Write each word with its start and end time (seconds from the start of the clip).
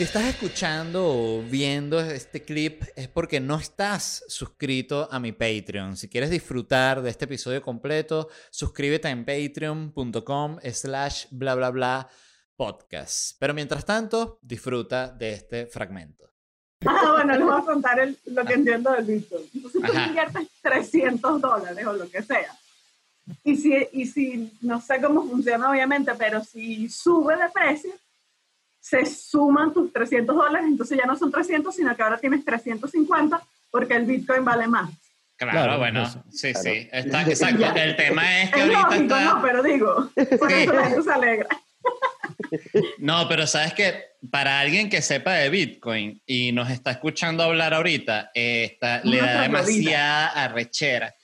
Si 0.00 0.04
estás 0.04 0.24
escuchando 0.24 1.06
o 1.06 1.42
viendo 1.42 2.00
este 2.00 2.42
clip 2.42 2.84
es 2.96 3.06
porque 3.06 3.38
no 3.38 3.58
estás 3.58 4.24
suscrito 4.28 5.06
a 5.12 5.20
mi 5.20 5.32
Patreon. 5.32 5.94
Si 5.94 6.08
quieres 6.08 6.30
disfrutar 6.30 7.02
de 7.02 7.10
este 7.10 7.26
episodio 7.26 7.60
completo, 7.60 8.30
suscríbete 8.50 9.10
en 9.10 9.26
patreon.com 9.26 10.56
slash 10.72 11.26
bla 11.30 11.54
bla 11.54 11.68
bla 11.68 12.08
podcast. 12.56 13.36
Pero 13.38 13.52
mientras 13.52 13.84
tanto, 13.84 14.38
disfruta 14.40 15.08
de 15.08 15.34
este 15.34 15.66
fragmento. 15.66 16.30
Ah, 16.86 17.12
bueno, 17.16 17.34
les 17.36 17.44
voy 17.46 17.60
a 17.60 17.64
contar 17.66 18.00
el- 18.00 18.18
lo 18.24 18.42
que 18.46 18.54
entiendo 18.54 18.92
del 18.92 19.04
Bitcoin. 19.04 19.50
Entonces 19.54 19.82
tú 19.82 19.92
Ajá. 19.92 20.06
inviertes 20.06 20.48
300 20.62 21.40
dólares 21.42 21.86
o 21.86 21.92
lo 21.92 22.08
que 22.08 22.22
sea. 22.22 22.56
Y 23.44 23.54
si, 23.54 23.86
y 23.92 24.06
si, 24.06 24.50
no 24.62 24.80
sé 24.80 24.98
cómo 24.98 25.28
funciona 25.28 25.70
obviamente, 25.70 26.10
pero 26.14 26.42
si 26.42 26.88
sube 26.88 27.36
de 27.36 27.50
precio, 27.52 27.92
se 28.80 29.04
suman 29.06 29.72
tus 29.72 29.92
300 29.92 30.34
dólares, 30.34 30.66
entonces 30.66 30.98
ya 30.98 31.04
no 31.06 31.16
son 31.16 31.30
300, 31.30 31.74
sino 31.74 31.94
que 31.94 32.02
ahora 32.02 32.18
tienes 32.18 32.44
350 32.44 33.40
porque 33.70 33.94
el 33.94 34.06
Bitcoin 34.06 34.44
vale 34.44 34.66
más. 34.66 34.90
Claro, 35.36 35.52
Claro, 35.52 35.78
bueno, 35.78 36.02
eso. 36.02 36.22
sí, 36.30 36.52
Claro. 36.52 36.70
sí. 36.70 36.88
Está, 36.92 37.22
exacto. 37.22 37.64
El 37.76 37.96
tema 37.96 38.42
es 38.42 38.50
que 38.50 38.58
Es 38.58 38.62
ahorita 38.64 38.80
lógico, 38.82 39.02
está... 39.02 39.24
no, 39.24 39.42
pero 39.42 39.62
digo, 39.62 40.10
por 40.38 40.50
Sí. 40.50 40.56
eso 40.62 40.72
la 40.72 40.84
gente 40.86 41.02
se 41.02 41.10
alegra. 41.12 41.48
No, 42.98 43.28
pero 43.28 43.46
sabes 43.46 43.72
que 43.74 44.04
para 44.30 44.58
alguien 44.60 44.90
que 44.90 45.00
sepa 45.02 45.32
de 45.34 45.48
Bitcoin 45.50 46.20
y 46.26 46.52
nos 46.52 46.68
está 46.70 46.90
escuchando 46.90 47.42
hablar 47.44 47.72
ahorita, 47.74 48.30
eh, 48.34 48.64
está- 48.72 49.00
le 49.04 49.18
da 49.18 49.42
demasiada 49.42 50.26
arrechera. 50.28 51.14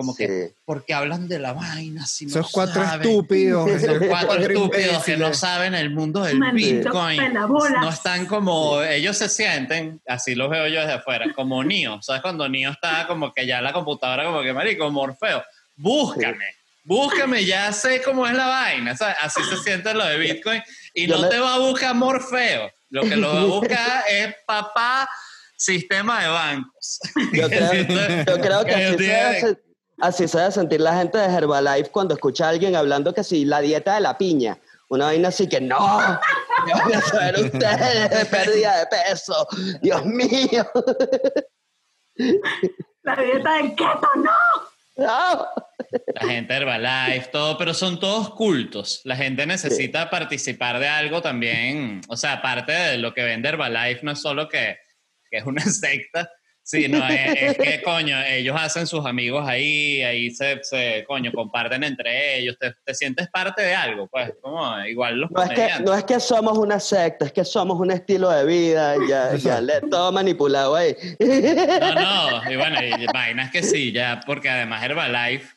Como 0.00 0.16
que, 0.16 0.26
Sí. 0.48 0.54
¿por 0.64 0.82
qué 0.86 0.94
hablan 0.94 1.28
de 1.28 1.38
la 1.38 1.52
vaina? 1.52 2.06
Si 2.06 2.24
no 2.24 2.30
Esos 2.30 2.50
cuatro 2.50 2.82
saben? 2.82 3.02
estúpidos. 3.06 3.68
Esos 3.70 3.98
cuatro 4.08 4.40
estúpidos 4.40 5.04
que 5.04 5.16
no 5.18 5.34
saben 5.34 5.74
el 5.74 5.90
mundo 5.90 6.22
del 6.22 6.40
Bitcoin. 6.54 7.20
No 7.34 7.90
están 7.90 8.24
como, 8.24 8.82
ellos 8.82 9.18
se 9.18 9.28
sienten, 9.28 10.00
así 10.08 10.34
los 10.34 10.48
veo 10.48 10.68
yo 10.68 10.80
desde 10.80 10.94
afuera, 10.94 11.26
como 11.34 11.62
Neo. 11.62 12.00
¿Sabes? 12.00 12.22
Cuando 12.22 12.48
Neo 12.48 12.70
está 12.70 13.06
como 13.06 13.30
que 13.34 13.46
ya 13.46 13.60
la 13.60 13.74
computadora, 13.74 14.24
como 14.24 14.40
que, 14.42 14.54
marico, 14.54 14.90
Morfeo, 14.90 15.44
búscame. 15.76 16.46
Búscame, 16.82 17.44
ya 17.44 17.70
sé 17.74 18.00
cómo 18.02 18.26
es 18.26 18.32
la 18.32 18.46
vaina. 18.46 18.96
¿sabes? 18.96 19.16
Así 19.20 19.42
se 19.50 19.58
siente 19.58 19.92
lo 19.92 20.02
de 20.06 20.16
Bitcoin. 20.16 20.62
Y 20.94 21.06
Yo 21.08 21.16
no 21.16 21.22
me- 21.24 21.28
te 21.28 21.38
va 21.38 21.56
a 21.56 21.58
buscar 21.58 21.94
Morfeo. 21.94 22.70
Lo 22.88 23.02
que 23.02 23.16
lo 23.16 23.34
va 23.34 23.40
a 23.42 23.44
buscar 23.60 24.04
es 24.08 24.34
papá 24.46 25.06
sistema 25.56 26.22
de 26.22 26.28
bancos. 26.28 27.00
Yo 27.34 27.46
creo, 27.50 27.72
yo 28.26 28.40
creo 28.40 28.64
que 28.64 28.74
así 28.74 28.96
se- 28.96 29.58
así 30.00 30.28
se 30.28 30.38
debe 30.38 30.52
sentir 30.52 30.80
la 30.80 30.96
gente 30.96 31.18
de 31.18 31.26
Herbalife 31.26 31.90
cuando 31.90 32.14
escucha 32.14 32.46
a 32.46 32.50
alguien 32.50 32.76
hablando 32.76 33.14
que 33.14 33.24
si 33.24 33.44
la 33.44 33.60
dieta 33.60 33.94
de 33.94 34.00
la 34.00 34.16
piña, 34.18 34.58
una 34.88 35.06
vaina 35.06 35.28
así 35.28 35.48
que 35.48 35.60
no, 35.60 35.78
¿qué 36.66 36.72
van 36.72 36.94
a 36.94 37.00
saber 37.00 37.36
ustedes 37.36 38.10
de 38.10 38.24
pérdida 38.26 38.78
de 38.78 38.86
peso? 38.86 39.46
Dios 39.80 40.04
mío. 40.04 40.66
La 43.02 43.16
dieta 43.16 43.54
del 43.54 43.70
keto, 43.70 44.08
no. 44.16 44.30
No. 44.96 45.48
La 46.14 46.28
gente 46.28 46.52
de 46.52 46.60
Herbalife, 46.60 47.30
todo, 47.32 47.56
pero 47.56 47.72
son 47.72 47.98
todos 47.98 48.30
cultos. 48.34 49.00
La 49.04 49.16
gente 49.16 49.46
necesita 49.46 50.10
participar 50.10 50.78
de 50.78 50.88
algo 50.88 51.22
también. 51.22 52.02
O 52.08 52.16
sea, 52.16 52.34
aparte 52.34 52.72
de 52.72 52.98
lo 52.98 53.14
que 53.14 53.22
vende 53.22 53.48
Herbalife, 53.48 54.00
no 54.02 54.12
es 54.12 54.20
solo 54.20 54.48
que, 54.48 54.76
que 55.30 55.38
es 55.38 55.46
una 55.46 55.62
secta, 55.64 56.30
sino 56.62 57.04
es, 57.08 57.36
es 57.42 57.58
que, 57.58 57.82
coño, 57.82 58.16
ellos 58.22 58.54
hacen 58.58 58.86
sus 58.86 59.04
amigos 59.04 59.46
ahí, 59.48 60.02
ahí 60.02 60.30
se, 60.30 60.60
se, 60.62 61.04
coño, 61.06 61.32
comparten 61.32 61.82
entre 61.82 62.38
ellos, 62.38 62.56
te, 62.60 62.72
te 62.84 62.94
sientes 62.94 63.28
parte 63.28 63.62
de 63.62 63.74
algo, 63.74 64.06
pues, 64.08 64.32
como 64.40 64.78
igual 64.84 65.18
los 65.18 65.30
No 65.32 65.42
es, 65.42 65.50
que, 65.50 65.68
no 65.82 65.94
es 65.94 66.04
que 66.04 66.20
somos 66.20 66.56
una 66.58 66.78
secta, 66.78 67.24
es 67.24 67.32
que 67.32 67.44
somos 67.44 67.78
un 67.80 67.90
estilo 67.90 68.30
de 68.30 68.44
vida, 68.44 68.94
ya, 69.08 69.34
ya 69.36 69.60
le 69.60 69.80
todo 69.80 70.12
manipulado 70.12 70.76
ahí. 70.76 70.94
No, 71.18 71.94
no, 71.94 72.50
y 72.52 72.56
bueno, 72.56 72.76
y 72.82 73.06
vainas 73.12 73.50
que 73.50 73.62
sí, 73.62 73.90
ya, 73.92 74.20
porque 74.24 74.48
además 74.48 74.82
Herbalife 74.84 75.54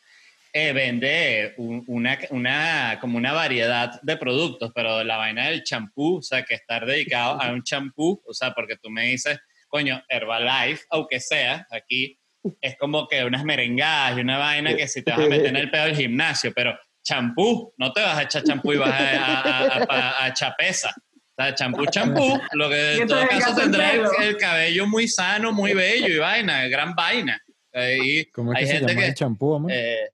eh, 0.56 0.72
vende 0.72 1.54
un- 1.58 1.84
una, 1.88 2.18
una, 2.30 2.98
como 3.02 3.18
una 3.18 3.34
variedad 3.34 4.00
de 4.02 4.18
productos, 4.18 4.72
pero 4.74 5.04
la 5.04 5.18
vaina 5.18 5.48
del 5.48 5.64
champú, 5.64 6.18
o 6.18 6.22
sea, 6.22 6.44
que 6.44 6.54
estar 6.56 6.86
dedicado 6.86 7.42
a 7.42 7.52
un 7.52 7.64
champú, 7.64 8.22
o 8.26 8.34
sea, 8.34 8.52
porque 8.54 8.78
tú 8.78 8.90
me 8.90 9.04
dices, 9.04 9.40
coño, 9.74 10.04
Herbalife, 10.08 10.84
aunque 10.92 11.20
sea, 11.20 11.66
aquí, 11.72 12.20
es 12.62 12.78
como 12.78 13.08
que 13.08 13.26
unas 13.26 13.44
merengadas 13.44 14.16
y 14.18 14.22
una 14.22 14.38
vaina 14.38 14.76
que 14.76 14.88
si 14.88 15.02
te 15.02 15.10
vas 15.10 15.22
a 15.22 15.28
meter 15.28 15.48
en 15.48 15.56
el 15.56 15.72
pedo 15.72 15.86
del 15.86 15.96
gimnasio, 15.96 16.52
pero 16.56 16.78
champú, 17.04 17.74
no 17.78 17.92
te 17.92 18.00
vas 18.02 18.20
a 18.20 18.22
echar 18.22 18.44
champú 18.44 18.74
y 18.74 18.78
vas 18.78 18.92
a, 18.92 19.42
a, 19.42 19.68
a- 19.68 19.86
a- 19.90 20.24
a 20.26 20.28
echar 20.28 20.54
pesa. 20.56 20.94
O 21.36 21.42
sea, 21.44 21.56
champú, 21.56 21.86
champú, 21.88 22.40
lo 22.52 22.70
que 22.70 22.98
en 22.98 23.08
todo 23.08 23.22
caso 23.28 23.40
gasta 23.40 23.50
el 23.64 23.72
tendrá 23.72 23.92
el, 23.94 24.38
cabello 24.38 24.86
muy 24.86 25.08
sano, 25.08 25.52
muy 25.52 25.74
bello 25.74 26.08
y 26.08 26.18
vaina, 26.20 26.68
gran 26.68 26.94
vaina. 26.94 27.42
Eh, 27.72 27.98
y 28.04 28.26
¿Cómo 28.26 28.54
es 28.54 28.58
hay 28.60 28.64
que 28.66 28.68
se 28.68 28.74
gente 28.76 28.92
llama 28.94 29.02
que... 29.02 29.08
el 29.08 29.14
champú, 29.16 29.56
amor? 29.56 29.72
eh, 29.74 30.10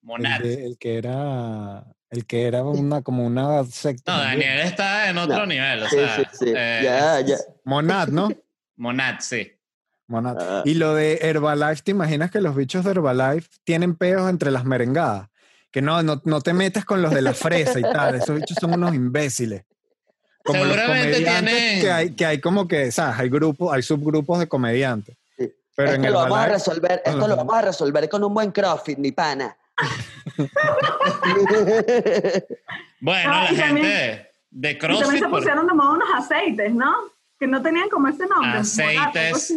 Monad. 0.00 0.40
el, 0.46 0.58
el 0.64 0.78
que 0.78 0.96
era 0.96 1.84
el 2.10 2.24
que 2.26 2.46
era 2.46 2.62
una 2.62 3.02
como 3.02 3.26
una 3.26 3.62
secta. 3.64 4.10
No, 4.16 4.22
también. 4.22 4.48
Daniel 4.48 4.66
está 4.66 5.10
en 5.10 5.18
otro 5.18 5.36
No. 5.40 5.46
nivel, 5.46 5.82
o 5.82 5.88
Sí, 5.90 5.96
sea, 5.96 6.16
sí, 6.16 6.22
sí. 6.32 6.52
eh, 6.56 6.80
ya, 6.82 7.20
ya. 7.20 7.36
Monad, 7.64 8.08
¿no? 8.08 8.30
Monad, 8.78 9.16
sí. 9.20 9.52
Monad. 10.06 10.36
Ah. 10.40 10.62
Y 10.64 10.74
lo 10.74 10.94
de 10.94 11.18
Herbalife, 11.20 11.82
¿te 11.82 11.90
imaginas 11.90 12.30
que 12.30 12.40
los 12.40 12.56
bichos 12.56 12.82
de 12.84 12.92
Herbalife 12.92 13.48
tienen 13.64 13.94
peos 13.94 14.30
entre 14.30 14.50
las 14.50 14.64
merengadas? 14.64 15.28
Que 15.70 15.82
no, 15.82 16.02
no, 16.02 16.22
no 16.24 16.40
te 16.40 16.54
metas 16.54 16.86
con 16.86 17.02
los 17.02 17.12
de 17.12 17.20
la 17.20 17.34
fresa 17.34 17.78
y 17.78 17.82
tal. 17.82 18.14
Esos 18.14 18.36
bichos 18.36 18.56
son 18.58 18.72
unos 18.72 18.94
imbéciles. 18.94 19.64
Como 20.42 20.64
los 20.64 20.74
Seguramente 20.76 21.10
comediantes 21.12 21.54
tienen- 21.54 21.80
que 21.82 21.90
hay, 21.92 22.10
que 22.14 22.24
hay 22.26 22.40
como 22.40 22.66
que, 22.66 22.90
¿sabes? 22.90 23.18
Hay 23.20 23.28
grupos, 23.28 23.70
hay 23.74 23.82
subgrupos 23.82 24.38
de 24.38 24.48
comediantes. 24.48 25.14
Sí. 25.36 25.52
Pero 25.76 25.90
en 25.92 26.04
esto 26.04 26.12
lo 26.14 26.20
vamos 26.20 26.38
a 26.38 26.48
resolver, 26.48 27.02
esto 27.04 27.28
lo 27.28 27.36
vamos 27.36 27.54
a 27.54 27.60
resolver 27.62 28.08
con 28.08 28.24
un 28.24 28.32
buen 28.32 28.50
CrossFit, 28.50 28.96
mi 28.98 29.12
pana. 29.12 29.54
Bueno, 33.00 33.30
Ah, 33.32 33.48
la 33.52 33.58
también- 33.58 33.86
gente 33.86 34.28
de 34.50 34.70
Y 34.70 34.78
también 34.78 34.78
CrossFit, 34.78 35.18
se 35.22 35.28
por- 35.28 35.38
pusieron 35.40 35.66
de 35.66 35.74
moda 35.74 35.90
unos 35.90 36.08
aceites, 36.16 36.72
¿no? 36.74 36.92
Que 37.38 37.46
no 37.46 37.62
tenían 37.62 37.88
como 37.88 38.08
ese 38.08 38.26
nombre. 38.26 38.58
Aceites. 38.60 39.52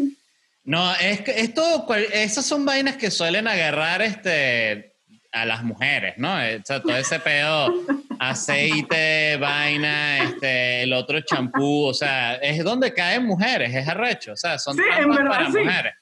No, 0.64 0.94
es 0.96 1.22
que 1.22 1.40
esto, 1.40 1.86
cual- 1.88 2.06
esas 2.14 2.46
son 2.46 2.66
vainas 2.66 2.98
que 2.98 3.10
suelen 3.10 3.48
agarrar 3.48 4.02
este, 4.04 4.94
a 5.32 5.46
las 5.46 5.64
mujeres, 5.64 6.14
¿no? 6.18 6.40
Eh, 6.42 6.58
O 6.62 6.66
sea, 6.66 6.82
todo 6.82 6.96
ese 6.96 7.20
pedo, 7.20 7.68
aceite, 8.20 9.38
vaina, 9.38 10.24
este, 10.24 10.84
el 10.84 10.94
otro 10.94 11.20
champú, 11.22 11.86
o 11.86 11.94
sea, 11.94 12.36
es 12.36 12.64
donde 12.64 12.94
caen 12.94 13.26
mujeres, 13.26 13.74
es 13.74 13.88
arrecho, 13.88 14.34
o 14.34 14.38
sea, 14.38 14.60
son 14.60 14.76
Sí, 14.78 14.84
verdad, 14.84 15.28
para 15.30 15.52
sí. 15.52 15.58
mujeres. 15.60 15.94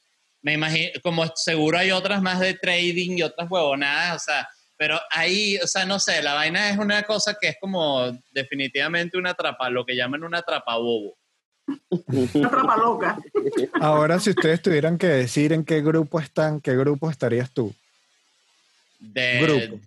Me 0.41 0.53
imagino, 0.53 0.89
como 1.03 1.25
seguro 1.35 1.77
hay 1.77 1.91
otras 1.91 2.21
más 2.21 2.39
de 2.39 2.53
trading 2.55 3.17
y 3.17 3.23
otras 3.23 3.49
huevonadas, 3.49 4.15
o 4.21 4.25
sea, 4.25 4.49
pero 4.77 4.99
ahí, 5.11 5.57
o 5.57 5.67
sea, 5.67 5.85
no 5.85 5.99
sé, 5.99 6.21
la 6.21 6.33
vaina 6.33 6.69
es 6.69 6.77
una 6.77 7.03
cosa 7.03 7.35
que 7.39 7.49
es 7.49 7.57
como 7.59 8.11
definitivamente 8.31 9.17
una 9.17 9.33
trapa, 9.33 9.69
lo 9.69 9.85
que 9.85 9.95
llaman 9.95 10.23
una 10.23 10.39
atrapabobo. 10.39 11.17
Una 12.07 12.49
trapa 12.49 12.77
loca. 12.77 13.17
Ahora, 13.81 14.19
si 14.19 14.29
ustedes 14.31 14.61
tuvieran 14.61 14.97
que 14.97 15.07
decir 15.07 15.53
en 15.53 15.63
qué 15.63 15.81
grupo 15.81 16.19
están, 16.19 16.61
¿qué 16.61 16.75
grupo 16.75 17.09
estarías 17.09 17.51
tú? 17.51 17.73
de, 18.99 19.39
Grupo. 19.67 19.79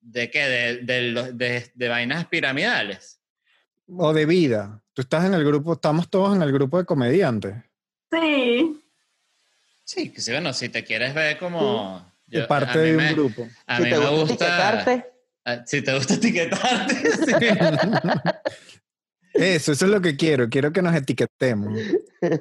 ¿De 0.00 0.30
qué? 0.30 0.40
De, 0.48 0.76
de, 0.78 1.32
de- 1.34 1.70
de 1.74 1.88
vainas 1.88 2.26
piramidales. 2.26 3.18
O 3.94 4.12
de 4.12 4.24
vida. 4.26 4.80
Tú 4.94 5.02
estás 5.02 5.24
en 5.26 5.34
el 5.34 5.44
grupo, 5.44 5.74
estamos 5.74 6.08
todos 6.08 6.34
en 6.34 6.42
el 6.42 6.52
grupo 6.52 6.78
de 6.78 6.84
comediantes. 6.84 7.54
Sí. 8.10 8.80
Sí, 9.84 10.10
que 10.10 10.20
sí, 10.20 10.32
bueno, 10.32 10.52
si 10.52 10.68
te 10.68 10.84
quieres 10.84 11.14
ver 11.14 11.38
como... 11.38 12.10
De 12.26 12.40
yo- 12.40 12.48
parte 12.48 12.78
de 12.78 12.90
un 12.92 12.96
me- 12.96 13.12
grupo. 13.14 13.48
A 13.66 13.76
si 13.78 13.82
mí 13.84 13.90
te 13.90 13.98
me 13.98 14.06
gusta 14.08 14.20
gusta... 14.20 14.44
etiquetarte, 14.84 15.12
Si 15.66 15.82
te 15.82 15.94
gusta 15.94 16.14
etiquetarte, 16.14 16.94
sí. 17.26 17.32
Eso, 19.38 19.72
eso 19.72 19.84
es 19.84 19.90
lo 19.90 20.00
que 20.00 20.16
quiero. 20.16 20.48
Quiero 20.48 20.72
que 20.72 20.82
nos 20.82 20.94
etiquetemos. 20.94 21.78
Pues 22.20 22.32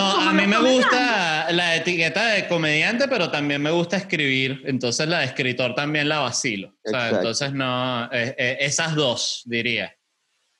No, 0.00 0.14
como 0.14 0.30
a 0.30 0.32
mí 0.32 0.46
me 0.46 0.58
gusta 0.58 1.52
la 1.52 1.76
etiqueta 1.76 2.28
de 2.28 2.48
comediante, 2.48 3.06
pero 3.06 3.30
también 3.30 3.60
me 3.60 3.70
gusta 3.70 3.98
escribir. 3.98 4.62
Entonces 4.64 5.06
la 5.08 5.18
de 5.18 5.26
escritor 5.26 5.74
también 5.74 6.08
la 6.08 6.20
vacilo. 6.20 6.74
O 6.84 6.88
sea, 6.88 7.10
entonces 7.10 7.52
no... 7.52 8.04
eh, 8.12 8.34
eh, 8.38 8.56
esas 8.60 8.94
dos, 8.94 9.42
diría. 9.44 9.94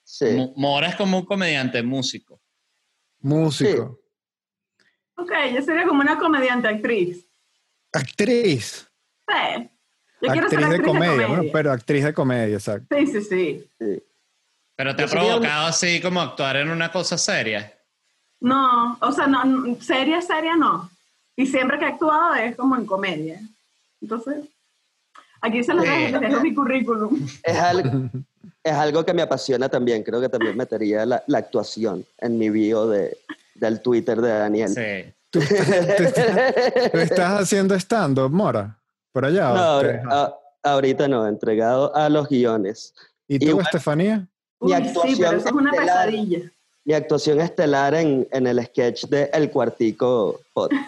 sí. 0.05 0.27
Mo- 0.37 0.53
Mora 0.57 0.89
es 0.89 0.97
como 0.97 1.21
un 1.21 1.25
comediante 1.25 1.83
músico. 1.83 2.43
Músico. 3.21 3.99
Ok, 5.17 5.33
yo 5.55 5.63
sería 5.63 5.87
como 5.87 6.01
una 6.03 6.19
comediante 6.19 6.69
actriz. 6.69 7.27
Actriz. 7.93 8.87
Sí. 9.27 9.71
Yo 10.23 10.33
quiero 10.33 10.49
ser 10.51 10.59
Actriz 10.59 10.69
de 10.69 10.75
actriz 10.77 10.87
comedia, 10.87 11.13
de 11.13 11.23
¿no? 11.23 11.29
comedia. 11.37 11.53
Pero 11.53 11.73
actriz 11.73 12.05
de 12.05 12.13
comedia, 12.15 12.55
exacto. 12.57 12.95
Sí, 12.99 13.07
sí, 13.07 13.21
sí. 13.23 13.71
sí. 13.79 14.03
Pero 14.83 14.97
te 14.97 15.03
ha 15.05 15.09
sería 15.09 15.25
un- 15.25 15.31
provocado 15.43 15.67
así 15.67 16.01
como 16.01 16.21
actuar 16.23 16.57
en 16.57 16.71
una 16.71 16.91
cosa 16.91 17.19
seria. 17.19 17.71
No, 18.41 18.97
o 19.01 19.13
sea, 19.13 19.27
no, 19.27 19.77
seria, 19.81 20.23
seria 20.23 20.57
no. 20.57 20.89
Y 21.37 21.47
siempre 21.47 21.79
que 21.79 21.85
he 21.85 21.89
actuado 21.89 22.35
es 22.37 22.57
como 22.57 22.77
en 22.77 22.87
comedia. 22.87 23.41
Entonces, 24.01 24.37
Aquí 25.43 25.65
se 25.65 25.73
los 25.73 25.85
Sí. 25.87 25.91
dejo, 25.91 26.21
les 26.21 26.31
dejo 26.31 26.41
mi 26.43 26.55
currículum. 26.55 27.27
Es 27.43 27.59
algo, 27.59 28.11
es 28.63 28.73
algo 28.75 29.07
que 29.07 29.15
me 29.15 29.23
apasiona 29.23 29.71
también. 29.71 30.03
Creo 30.03 30.21
que 30.21 30.29
también 30.29 30.55
metería 30.55 31.07
la, 31.07 31.23
la 31.27 31.39
actuación 31.39 32.05
en 32.19 32.37
mi 32.39 32.51
bio 32.51 32.87
de, 32.87 33.17
del 33.55 33.81
Twitter 33.81 34.21
de 34.21 34.29
Daniel. 34.29 34.69
Sí. 34.69 35.13
¿Tú, 35.31 35.39
estás- 35.41 35.97
tú 35.97 36.03
estás- 36.03 36.93
tú 36.93 36.99
estás 36.99 37.41
haciendo 37.41 37.75
stand-up, 37.75 38.31
Mora? 38.31 38.77
¿Por 39.13 39.25
allá? 39.25 39.49
No, 39.49 39.55
¿O 39.55 39.57
ahora- 39.57 40.03
te- 40.03 40.09
a- 40.11 40.35
ahorita 40.75 41.09
no, 41.09 41.27
entregado 41.27 41.95
a 41.97 42.11
los 42.11 42.29
guiones. 42.29 42.93
¿Y 43.27 43.39
tú, 43.39 43.47
igual- 43.47 43.65
Estefanía? 43.65 44.27
Mi 44.61 44.73
Uy, 44.73 44.77
sí, 44.83 44.89
actuación 44.89 45.19
pero 45.19 45.39
eso 45.39 45.47
es 45.49 45.53
una 45.55 45.71
estelar. 45.71 46.07
pesadilla. 46.07 46.51
Mi 46.85 46.95
actuación 46.95 47.41
estelar 47.41 47.95
en, 47.95 48.27
en 48.31 48.47
el 48.47 48.65
sketch 48.67 49.05
de 49.07 49.31
El 49.33 49.51
Cuartico 49.51 50.41
Pod. 50.53 50.71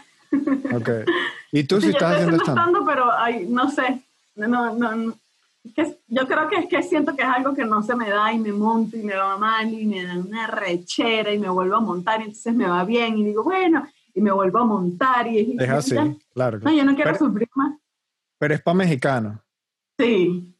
Ok. 0.74 0.88
¿Y 1.52 1.64
tú 1.64 1.78
Sí, 1.78 1.88
yo 1.88 1.92
estás 1.92 2.14
haciendo 2.16 2.36
stand 2.42 2.76
pero 2.86 3.12
ay, 3.12 3.44
no 3.46 3.70
sé. 3.70 4.00
No, 4.34 4.46
no, 4.48 4.74
no. 4.96 5.14
Que 5.76 5.94
yo 6.08 6.26
creo 6.26 6.48
que 6.48 6.56
es 6.56 6.66
que 6.66 6.82
siento 6.82 7.14
que 7.14 7.22
es 7.22 7.28
algo 7.28 7.54
que 7.54 7.64
no 7.66 7.82
se 7.82 7.94
me 7.94 8.08
da 8.08 8.32
y 8.32 8.38
me 8.38 8.50
monto 8.52 8.96
y 8.96 9.02
me 9.02 9.14
va 9.14 9.36
mal 9.36 9.72
y 9.72 9.84
me 9.84 10.02
da 10.04 10.16
una 10.16 10.46
rechera 10.46 11.32
y 11.34 11.38
me 11.38 11.50
vuelvo 11.50 11.76
a 11.76 11.80
montar 11.80 12.20
y 12.20 12.24
entonces 12.24 12.54
me 12.54 12.66
va 12.66 12.82
bien 12.84 13.18
y 13.18 13.24
digo, 13.24 13.44
bueno, 13.44 13.86
y 14.14 14.20
me 14.22 14.32
vuelvo 14.32 14.60
a 14.60 14.64
montar 14.64 15.26
y 15.28 15.38
y 15.40 15.56
Es 15.62 15.68
así, 15.68 15.94
ya. 15.94 16.08
claro. 16.32 16.58
No, 16.60 16.72
yo 16.72 16.84
no 16.84 16.94
quiero 16.94 17.12
Pero, 17.12 17.26
sufrir 17.26 17.48
más. 17.54 17.74
pero 18.38 18.54
es 18.54 18.62
para 18.62 18.74
mexicano. 18.74 19.38
Sí. 19.98 20.51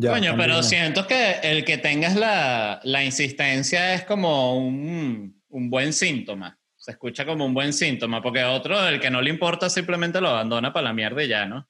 Ya, 0.00 0.12
Coño, 0.12 0.34
pero 0.34 0.62
siento 0.62 1.06
que 1.06 1.40
el 1.42 1.62
que 1.62 1.76
tengas 1.76 2.16
la, 2.16 2.80
la 2.84 3.04
insistencia 3.04 3.92
es 3.92 4.04
como 4.04 4.56
un, 4.56 5.42
un 5.50 5.68
buen 5.70 5.92
síntoma. 5.92 6.58
Se 6.76 6.92
escucha 6.92 7.26
como 7.26 7.44
un 7.44 7.52
buen 7.52 7.74
síntoma, 7.74 8.22
porque 8.22 8.42
otro, 8.42 8.82
el 8.88 8.98
que 8.98 9.10
no 9.10 9.20
le 9.20 9.28
importa, 9.28 9.68
simplemente 9.68 10.18
lo 10.22 10.30
abandona 10.30 10.72
para 10.72 10.84
la 10.84 10.92
mierda 10.94 11.22
y 11.22 11.28
ya, 11.28 11.44
¿no? 11.44 11.68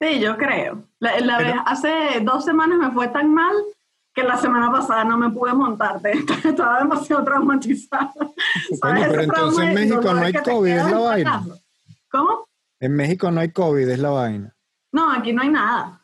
Sí, 0.00 0.18
yo 0.18 0.38
creo. 0.38 0.84
La, 0.98 1.20
la 1.20 1.36
Pero- 1.36 1.52
vez, 1.52 1.62
hace 1.66 2.20
dos 2.22 2.42
semanas 2.44 2.78
me 2.78 2.90
fue 2.92 3.08
tan 3.08 3.34
mal 3.34 3.54
que 4.14 4.22
la 4.22 4.38
semana 4.38 4.72
pasada 4.72 5.04
no 5.04 5.18
me 5.18 5.28
pude 5.28 5.52
montar. 5.52 6.00
Estaba 6.44 6.78
demasiado 6.78 7.22
traumatizada. 7.22 8.12
Coño, 8.14 8.78
¿Sabes? 8.80 9.08
pero 9.10 9.22
entonces 9.24 9.56
trauma 9.56 9.68
en 9.68 9.74
México 9.74 10.14
no 10.14 10.20
hay 10.22 10.32
COVID, 10.32 10.70
es 10.72 10.90
la 10.90 10.98
vaina. 10.98 11.44
¿Cómo? 12.10 12.48
En 12.80 12.96
México 12.96 13.30
no 13.30 13.40
hay 13.40 13.50
COVID, 13.52 13.88
es 13.90 13.98
la 13.98 14.10
vaina. 14.10 14.56
No, 14.92 15.12
aquí 15.12 15.34
no 15.34 15.42
hay 15.42 15.50
nada. 15.50 15.97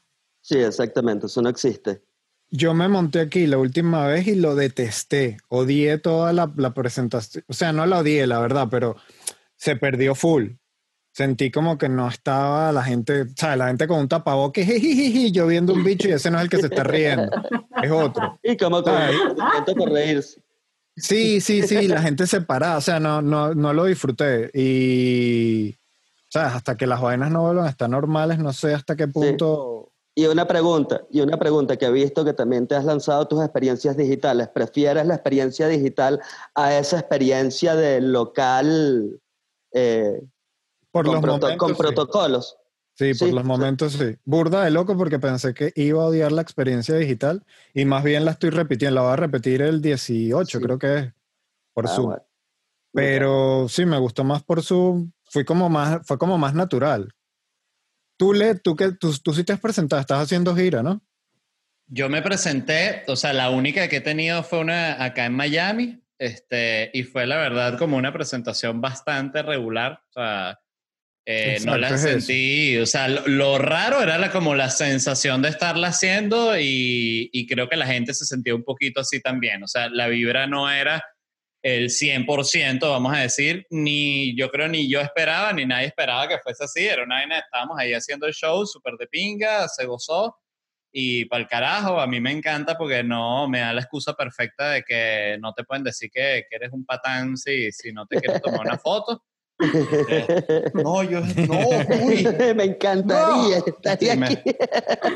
Sí, 0.44 0.58
exactamente, 0.58 1.24
eso 1.24 1.40
no 1.40 1.48
existe. 1.48 2.02
Yo 2.50 2.74
me 2.74 2.86
monté 2.86 3.20
aquí 3.20 3.46
la 3.46 3.56
última 3.56 4.06
vez 4.06 4.26
y 4.26 4.34
lo 4.34 4.54
detesté. 4.54 5.38
Odié 5.48 5.96
toda 5.96 6.34
la, 6.34 6.52
la 6.56 6.74
presentación. 6.74 7.42
O 7.48 7.54
sea, 7.54 7.72
no 7.72 7.86
la 7.86 8.00
odié, 8.00 8.26
la 8.26 8.40
verdad, 8.40 8.68
pero 8.70 8.94
se 9.56 9.76
perdió 9.76 10.14
full. 10.14 10.50
Sentí 11.12 11.50
como 11.50 11.78
que 11.78 11.88
no 11.88 12.08
estaba 12.08 12.72
la 12.72 12.84
gente, 12.84 13.24
¿sabes? 13.36 13.56
La 13.56 13.68
gente 13.68 13.88
con 13.88 14.00
un 14.00 14.08
tapabocas, 14.08 14.66
jijijiji, 14.66 15.32
yo 15.32 15.46
viendo 15.46 15.72
un 15.72 15.82
bicho 15.82 16.08
y 16.08 16.12
ese 16.12 16.30
no 16.30 16.36
es 16.36 16.44
el 16.44 16.50
que 16.50 16.58
se 16.58 16.66
está 16.66 16.84
riendo, 16.84 17.30
es 17.82 17.90
otro. 17.90 18.38
Y 18.44 18.58
como 18.58 18.82
por 18.84 19.92
reírse. 19.92 20.42
Sí, 20.94 21.40
sí, 21.40 21.62
sí, 21.62 21.88
la 21.88 22.02
gente 22.02 22.26
separada, 22.26 22.76
o 22.76 22.80
sea, 22.82 23.00
no, 23.00 23.22
no, 23.22 23.54
no 23.54 23.72
lo 23.72 23.86
disfruté. 23.86 24.50
Y, 24.52 25.74
¿sabes? 26.28 26.52
Hasta 26.52 26.76
que 26.76 26.86
las 26.86 27.00
vainas 27.00 27.30
no 27.30 27.42
vuelvan 27.42 27.66
a 27.66 27.70
estar 27.70 27.88
normales, 27.88 28.38
no 28.38 28.52
sé 28.52 28.74
hasta 28.74 28.94
qué 28.94 29.08
punto. 29.08 29.73
Y 30.16 30.26
una 30.26 30.46
pregunta, 30.46 31.04
y 31.10 31.20
una 31.20 31.36
pregunta 31.38 31.76
que 31.76 31.86
he 31.86 31.90
visto 31.90 32.24
que 32.24 32.32
también 32.32 32.68
te 32.68 32.76
has 32.76 32.84
lanzado 32.84 33.26
tus 33.26 33.42
experiencias 33.42 33.96
digitales. 33.96 34.48
¿Prefieres 34.48 35.04
la 35.06 35.14
experiencia 35.14 35.66
digital 35.66 36.20
a 36.54 36.76
esa 36.78 37.00
experiencia 37.00 37.74
de 37.74 38.00
local 38.00 39.20
eh, 39.72 40.22
Por 40.92 41.04
con, 41.06 41.14
los 41.14 41.22
proto- 41.22 41.40
momentos. 41.46 41.56
con 41.58 41.68
sí. 41.70 41.74
protocolos? 41.82 42.56
Sí, 42.96 43.12
por 43.14 43.28
Sí, 43.28 43.34
los 43.34 43.44
momentos 43.44 43.92
sí. 43.94 44.16
Burda 44.24 44.62
de 44.64 44.70
loco 44.70 44.96
porque 44.96 45.18
pensé 45.18 45.52
que 45.52 45.72
iba 45.74 46.00
a 46.04 46.06
odiar 46.06 46.30
la 46.30 46.42
experiencia 46.42 46.94
digital 46.94 47.44
y 47.74 47.84
más 47.84 48.04
bien 48.04 48.24
la 48.24 48.30
estoy 48.30 48.50
repitiendo. 48.50 48.94
La 48.94 49.00
voy 49.02 49.12
a 49.14 49.16
repetir 49.16 49.62
el 49.62 49.82
18, 49.82 50.58
Sí. 50.58 50.64
creo 50.64 50.78
que 50.78 50.98
es, 50.98 51.12
por 51.72 51.86
Ah, 51.86 51.88
Zoom. 51.88 52.06
bueno. 52.06 52.22
Pero 52.92 53.66
sí, 53.68 53.84
me 53.84 53.98
gustó 53.98 54.22
más 54.22 54.44
por 54.44 54.62
Zoom. 54.62 55.10
Fui 55.24 55.44
como 55.44 55.68
más, 55.68 56.06
fue 56.06 56.16
como 56.18 56.38
más 56.38 56.54
natural. 56.54 57.12
Tú, 58.16 58.32
Le, 58.32 58.54
tú 58.54 58.76
que 58.76 58.92
tú, 58.92 59.12
tú 59.22 59.34
sí 59.34 59.44
te 59.44 59.52
has 59.52 59.60
presentado, 59.60 60.00
estás 60.00 60.20
haciendo 60.20 60.54
gira, 60.54 60.82
¿no? 60.82 61.02
Yo 61.86 62.08
me 62.08 62.22
presenté, 62.22 63.02
o 63.08 63.16
sea, 63.16 63.32
la 63.32 63.50
única 63.50 63.88
que 63.88 63.96
he 63.96 64.00
tenido 64.00 64.42
fue 64.42 64.60
una 64.60 65.02
acá 65.04 65.26
en 65.26 65.34
Miami, 65.34 66.02
este, 66.18 66.90
y 66.94 67.02
fue 67.02 67.26
la 67.26 67.36
verdad 67.36 67.78
como 67.78 67.96
una 67.96 68.12
presentación 68.12 68.80
bastante 68.80 69.42
regular, 69.42 70.00
o 70.08 70.12
sea, 70.12 70.58
eh, 71.26 71.58
no 71.64 71.76
la 71.76 71.88
es 71.88 72.04
eso. 72.04 72.20
sentí, 72.20 72.78
o 72.78 72.86
sea, 72.86 73.08
lo, 73.08 73.26
lo 73.26 73.58
raro 73.58 74.02
era 74.02 74.18
la, 74.18 74.30
como 74.30 74.54
la 74.54 74.70
sensación 74.70 75.42
de 75.42 75.48
estarla 75.50 75.88
haciendo 75.88 76.58
y, 76.58 77.30
y 77.32 77.46
creo 77.46 77.68
que 77.68 77.76
la 77.76 77.86
gente 77.86 78.14
se 78.14 78.24
sentía 78.24 78.54
un 78.54 78.64
poquito 78.64 79.00
así 79.00 79.20
también, 79.20 79.62
o 79.62 79.68
sea, 79.68 79.88
la 79.90 80.08
vibra 80.08 80.46
no 80.46 80.70
era 80.70 81.04
el 81.64 81.88
100%, 81.88 82.78
vamos 82.90 83.14
a 83.16 83.20
decir, 83.20 83.66
ni 83.70 84.36
yo 84.36 84.50
creo 84.50 84.68
ni 84.68 84.86
yo 84.86 85.00
esperaba, 85.00 85.50
ni 85.54 85.64
nadie 85.64 85.86
esperaba 85.86 86.28
que 86.28 86.38
fuese 86.38 86.64
así, 86.64 86.86
era 86.86 87.02
una 87.04 87.16
vaina, 87.16 87.38
estábamos 87.38 87.78
ahí 87.78 87.94
haciendo 87.94 88.26
el 88.26 88.34
show, 88.34 88.66
súper 88.66 88.94
de 88.98 89.06
pinga, 89.06 89.66
se 89.68 89.86
gozó, 89.86 90.36
y 90.92 91.24
para 91.24 91.40
el 91.42 91.48
carajo, 91.48 91.98
a 91.98 92.06
mí 92.06 92.20
me 92.20 92.32
encanta 92.32 92.76
porque 92.76 93.02
no 93.02 93.48
me 93.48 93.60
da 93.60 93.72
la 93.72 93.80
excusa 93.80 94.12
perfecta 94.12 94.72
de 94.72 94.82
que 94.82 95.38
no 95.40 95.54
te 95.54 95.64
pueden 95.64 95.84
decir 95.84 96.10
que, 96.12 96.44
que 96.50 96.56
eres 96.56 96.70
un 96.70 96.84
patán 96.84 97.36
si, 97.38 97.72
si 97.72 97.92
no 97.92 98.06
te 98.06 98.20
quieres 98.20 98.42
tomar 98.42 98.60
una 98.60 98.78
foto. 98.78 99.24
Eh, 100.08 100.64
no, 100.74 101.02
yo 101.02 101.20
no, 101.20 101.68
uy. 102.02 102.26
Me 102.56 102.64
encantaría 102.64 103.58
estar 103.66 103.98
Sí, 103.98 104.16
me- 104.18 104.26
aquí. 104.26 104.38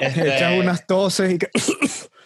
Este, 0.01 0.35
Echas 0.37 0.53
unas 0.59 0.87
toses 0.87 1.35
y 1.35 1.39
que... 1.39 1.49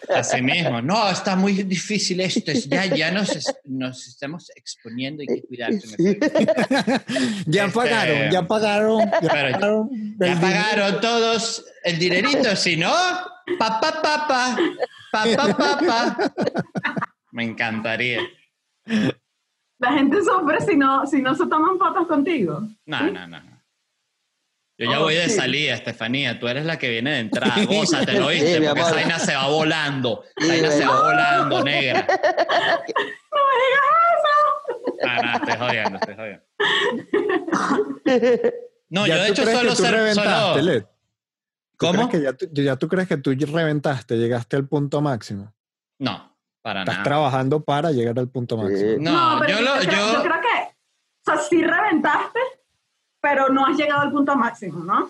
Así 0.09 0.41
mismo. 0.41 0.81
No, 0.81 1.09
está 1.09 1.35
muy 1.35 1.53
difícil 1.63 2.19
esto. 2.21 2.51
Ya, 2.67 2.85
ya 2.85 3.11
nos, 3.11 3.29
nos 3.65 4.07
estamos 4.07 4.51
exponiendo 4.55 5.23
y 5.23 5.27
hay 5.29 5.41
que 5.41 5.47
cuidarse. 5.47 5.87
Sí. 5.87 6.19
ya 7.47 7.65
este, 7.65 7.75
pagaron, 7.75 8.31
ya 8.31 8.47
pagaron. 8.47 9.11
Ya 9.21 9.29
pagaron, 9.29 9.89
ya 10.19 10.39
pagaron 10.39 11.01
todos 11.01 11.65
el 11.83 11.99
dinerito, 11.99 12.55
si 12.55 12.77
no, 12.77 12.93
papá, 13.59 14.01
papá, 14.01 14.57
papá, 15.11 15.57
papá. 15.57 16.33
Me 17.31 17.43
encantaría. 17.43 18.21
La 19.79 19.93
gente 19.93 20.17
sufre 20.23 20.61
si 20.61 20.77
no, 20.77 21.05
si 21.05 21.21
no 21.21 21.35
se 21.35 21.45
toman 21.47 21.77
fotos 21.77 22.07
contigo. 22.07 22.61
No, 22.85 22.99
¿Sí? 22.99 23.11
no, 23.11 23.27
no. 23.27 23.52
Yo 24.77 24.89
ya 24.89 24.99
Oh, 24.99 25.03
voy 25.03 25.13
de 25.15 25.29
sí. 25.29 25.35
salida, 25.35 25.73
Estefanía. 25.75 26.39
Tú 26.39 26.47
eres 26.47 26.65
la 26.65 26.77
que 26.79 26.89
viene 26.89 27.11
de 27.11 27.19
entrada. 27.19 27.53
Gózate, 27.67 28.13
¿lo 28.19 28.29
Sí, 28.29 28.35
viste? 28.41 28.59
mi 28.59 28.67
Porque 28.67 28.81
esa 28.81 28.93
vaina 28.95 29.19
se 29.19 29.35
va 29.35 29.47
volando. 29.47 30.23
Sí, 30.37 30.45
Esa 30.45 30.53
vaina 30.53 30.71
se 30.71 30.85
va 30.85 31.01
volando, 31.01 31.63
negra. 31.63 32.07
Ah, 35.05 35.21
no, 35.21 35.33
estoy 35.33 35.55
jodiendo, 35.67 35.97
estoy 35.99 36.15
jodiendo. 36.15 36.43
No, 38.89 39.07
¿Ya 39.07 39.15
yo 39.17 39.23
de 39.23 39.29
hecho 39.29 39.43
solo 39.43 39.59
que 39.61 39.67
tú 39.69 39.75
ser, 39.75 40.13
solo... 40.13 40.89
¿Cómo? 41.77 42.09
que 42.09 42.21
ya, 42.21 42.33
tú, 42.33 42.45
ya 42.53 42.75
tú 42.75 42.87
crees 42.87 43.07
que 43.07 43.17
tú 43.17 43.31
reventaste, 43.31 44.17
llegaste 44.17 44.55
al 44.55 44.67
punto 44.67 45.01
máximo? 45.01 45.51
No, 45.97 46.37
para 46.61 46.81
Estás 46.81 46.95
nada. 46.97 47.03
trabajando 47.03 47.63
para 47.63 47.89
llegar 47.91 48.19
al 48.19 48.29
punto 48.29 48.55
máximo. 48.55 48.91
Sí. 48.91 48.97
No, 48.99 49.37
pero 49.39 49.57
yo, 49.57 49.61
lo, 49.65 49.81
yo, 49.81 49.91
yo 50.13 50.21
creo 50.21 50.41
que, 50.41 50.47
o 50.67 51.25
sea, 51.25 51.37
sí 51.39 51.63
reventaste, 51.63 52.39
pero 53.23 53.47
no 53.47 53.65
has 53.65 53.77
llegado 53.77 54.01
al 54.01 54.11
punto 54.11 54.35
máximo, 54.35 54.83
¿no? 54.83 55.09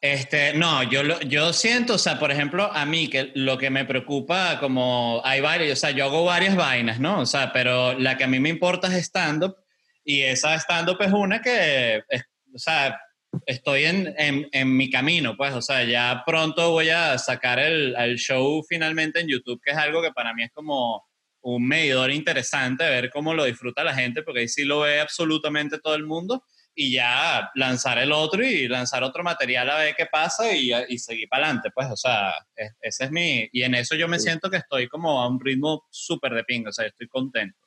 Este, 0.00 0.54
no, 0.54 0.82
yo, 0.82 1.04
lo- 1.04 1.20
yo 1.20 1.52
siento, 1.52 1.94
o 1.94 1.98
sea, 1.98 2.18
por 2.18 2.32
ejemplo, 2.32 2.68
a 2.72 2.84
mí 2.84 3.08
que 3.08 3.30
lo 3.36 3.56
que 3.56 3.70
me 3.70 3.84
preocupa, 3.84 4.58
como 4.58 5.22
hay 5.24 5.40
varios, 5.40 5.78
o 5.78 5.80
sea, 5.80 5.92
yo 5.92 6.06
hago 6.06 6.24
varias 6.24 6.56
vainas, 6.56 6.98
¿no? 6.98 7.20
O 7.20 7.26
sea, 7.26 7.52
pero 7.52 7.96
la 7.96 8.16
que 8.16 8.24
a 8.24 8.26
mí 8.26 8.40
me 8.40 8.48
importa 8.48 8.88
es 8.88 8.94
stand-up 9.06 9.54
y 10.04 10.22
esa 10.22 10.56
stand-up 10.56 10.96
es 11.00 11.12
una 11.12 11.40
que, 11.40 12.02
es- 12.08 12.24
o 12.52 12.58
sea, 12.58 13.00
estoy 13.46 13.84
en, 13.84 14.12
en, 14.18 14.48
en 14.50 14.76
mi 14.76 14.90
camino, 14.90 15.36
pues, 15.36 15.54
o 15.54 15.62
sea, 15.62 15.84
ya 15.84 16.24
pronto 16.26 16.72
voy 16.72 16.88
a 16.90 17.16
sacar 17.18 17.60
el, 17.60 17.94
el 17.96 18.16
show 18.18 18.64
finalmente 18.68 19.20
en 19.20 19.28
YouTube, 19.28 19.60
que 19.64 19.70
es 19.70 19.76
algo 19.76 20.02
que 20.02 20.10
para 20.10 20.34
mí 20.34 20.42
es 20.42 20.50
como 20.50 21.06
un 21.42 21.66
medidor 21.66 22.10
interesante, 22.10 22.82
ver 22.84 23.08
cómo 23.10 23.34
lo 23.34 23.44
disfruta 23.44 23.84
la 23.84 23.94
gente, 23.94 24.22
porque 24.24 24.40
ahí 24.40 24.48
sí 24.48 24.64
lo 24.64 24.80
ve 24.80 25.00
absolutamente 25.00 25.78
todo 25.78 25.94
el 25.94 26.04
mundo 26.04 26.44
y 26.74 26.92
ya 26.92 27.50
lanzar 27.54 27.98
el 27.98 28.12
otro 28.12 28.44
y 28.44 28.66
lanzar 28.68 29.02
otro 29.02 29.22
material 29.22 29.68
a 29.70 29.76
ver 29.76 29.94
qué 29.96 30.06
pasa 30.06 30.52
y, 30.52 30.70
y 30.88 30.98
seguir 30.98 31.28
para 31.28 31.44
adelante, 31.46 31.70
pues, 31.74 31.88
o 31.90 31.96
sea, 31.96 32.32
es- 32.56 32.72
ese 32.80 33.04
es 33.04 33.10
mi, 33.10 33.48
y 33.52 33.62
en 33.62 33.74
eso 33.74 33.94
yo 33.94 34.08
me 34.08 34.18
Sí. 34.18 34.24
siento 34.28 34.50
que 34.50 34.56
estoy 34.58 34.88
como 34.88 35.20
a 35.22 35.28
un 35.28 35.38
ritmo 35.40 35.84
súper 35.90 36.32
de 36.34 36.44
pingo, 36.44 36.70
o 36.70 36.72
sea, 36.72 36.86
estoy 36.86 37.08
contento. 37.08 37.58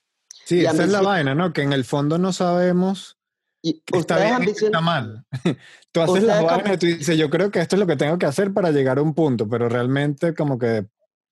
Sí, 0.45 0.61
Y 0.61 0.65
esa 0.65 0.83
es 0.83 0.89
la 0.89 1.01
vaina, 1.01 1.33
¿no? 1.35 1.53
Que 1.53 1.61
en 1.63 1.73
el 1.73 1.85
fondo 1.85 2.17
no 2.17 2.31
sabemos 2.33 3.17
Y 3.61 3.81
qué 3.85 3.97
está 3.99 4.15
ustedes 4.15 4.37
bien 4.37 4.41
y 4.41 4.45
qué 4.45 4.51
ambicion- 4.51 4.65
está 4.65 4.81
mal. 4.81 5.25
tú 5.91 6.01
haces 6.01 6.23
las 6.23 6.43
vainas 6.43 6.73
y 6.73 6.77
tú 6.77 6.85
dices, 6.87 7.17
yo 7.17 7.29
creo 7.29 7.49
que 7.51 7.59
esto 7.59 7.75
es 7.75 7.79
lo 7.79 7.87
que 7.87 7.95
tengo 7.95 8.17
que 8.19 8.25
hacer 8.27 8.53
para 8.53 8.71
llegar 8.71 8.97
a 8.97 9.01
un 9.01 9.13
punto, 9.15 9.47
pero 9.49 9.69
realmente 9.69 10.33
como 10.35 10.59
que 10.59 10.85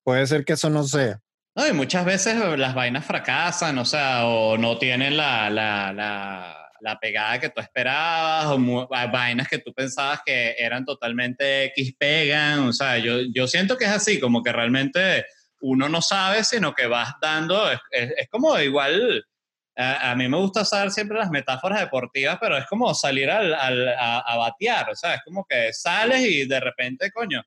puede 0.03 0.25
ser 0.27 0.45
que 0.45 0.53
eso 0.53 0.69
no 0.69 0.83
sea. 0.83 1.19
No, 1.55 1.67
y 1.67 1.73
muchas 1.73 2.03
veces 2.05 2.35
las 2.57 2.73
vainas 2.73 3.05
fracasan, 3.05 3.77
o 3.77 3.85
sea, 3.85 4.25
o 4.25 4.57
no 4.57 4.79
tienen 4.79 5.15
la, 5.17 5.51
la, 5.51 5.93
la, 5.93 6.62
la 6.83 6.99
pegada 6.99 7.39
que 7.39 7.49
tú 7.49 7.61
esperabas 7.61 8.45
o 8.47 8.87
vainas 8.89 9.47
que 9.47 9.59
tú 9.59 9.73
pensabas 9.73 10.21
que 10.25 10.53
eran 10.59 10.83
totalmente 10.85 11.65
X 11.65 11.95
pegan. 11.97 12.67
O 12.67 12.73
sea, 12.73 12.97
yo, 12.97 13.21
yo 13.33 13.47
siento 13.47 13.77
que 13.77 13.85
es 13.85 13.91
así, 13.91 14.19
como 14.19 14.43
que 14.43 14.51
realmente 14.51 15.25
uno 15.61 15.87
no 15.87 16.01
sabe, 16.01 16.43
sino 16.43 16.73
que 16.73 16.87
vas 16.87 17.13
dando, 17.21 17.71
es, 17.71 18.27
como 18.29 18.59
igual, 18.59 19.25
a, 19.77 20.11
a 20.11 20.15
mí 20.15 20.27
me 20.27 20.35
gusta 20.35 20.61
usar 20.63 20.91
siempre 20.91 21.17
las 21.17 21.29
metáforas 21.29 21.79
deportivas, 21.79 22.37
pero 22.39 22.57
es 22.57 22.65
como 22.67 22.93
salir 22.93 23.31
al, 23.31 23.53
al- 23.53 23.95
a, 23.97 24.35
batear, 24.37 24.89
o 24.89 24.95
sea, 24.95 25.15
es 25.15 25.21
como 25.23 25.45
que 25.45 25.71
sales 25.71 26.19
y 26.19 26.45
de 26.45 26.59
repente, 26.59 27.09
coño, 27.11 27.41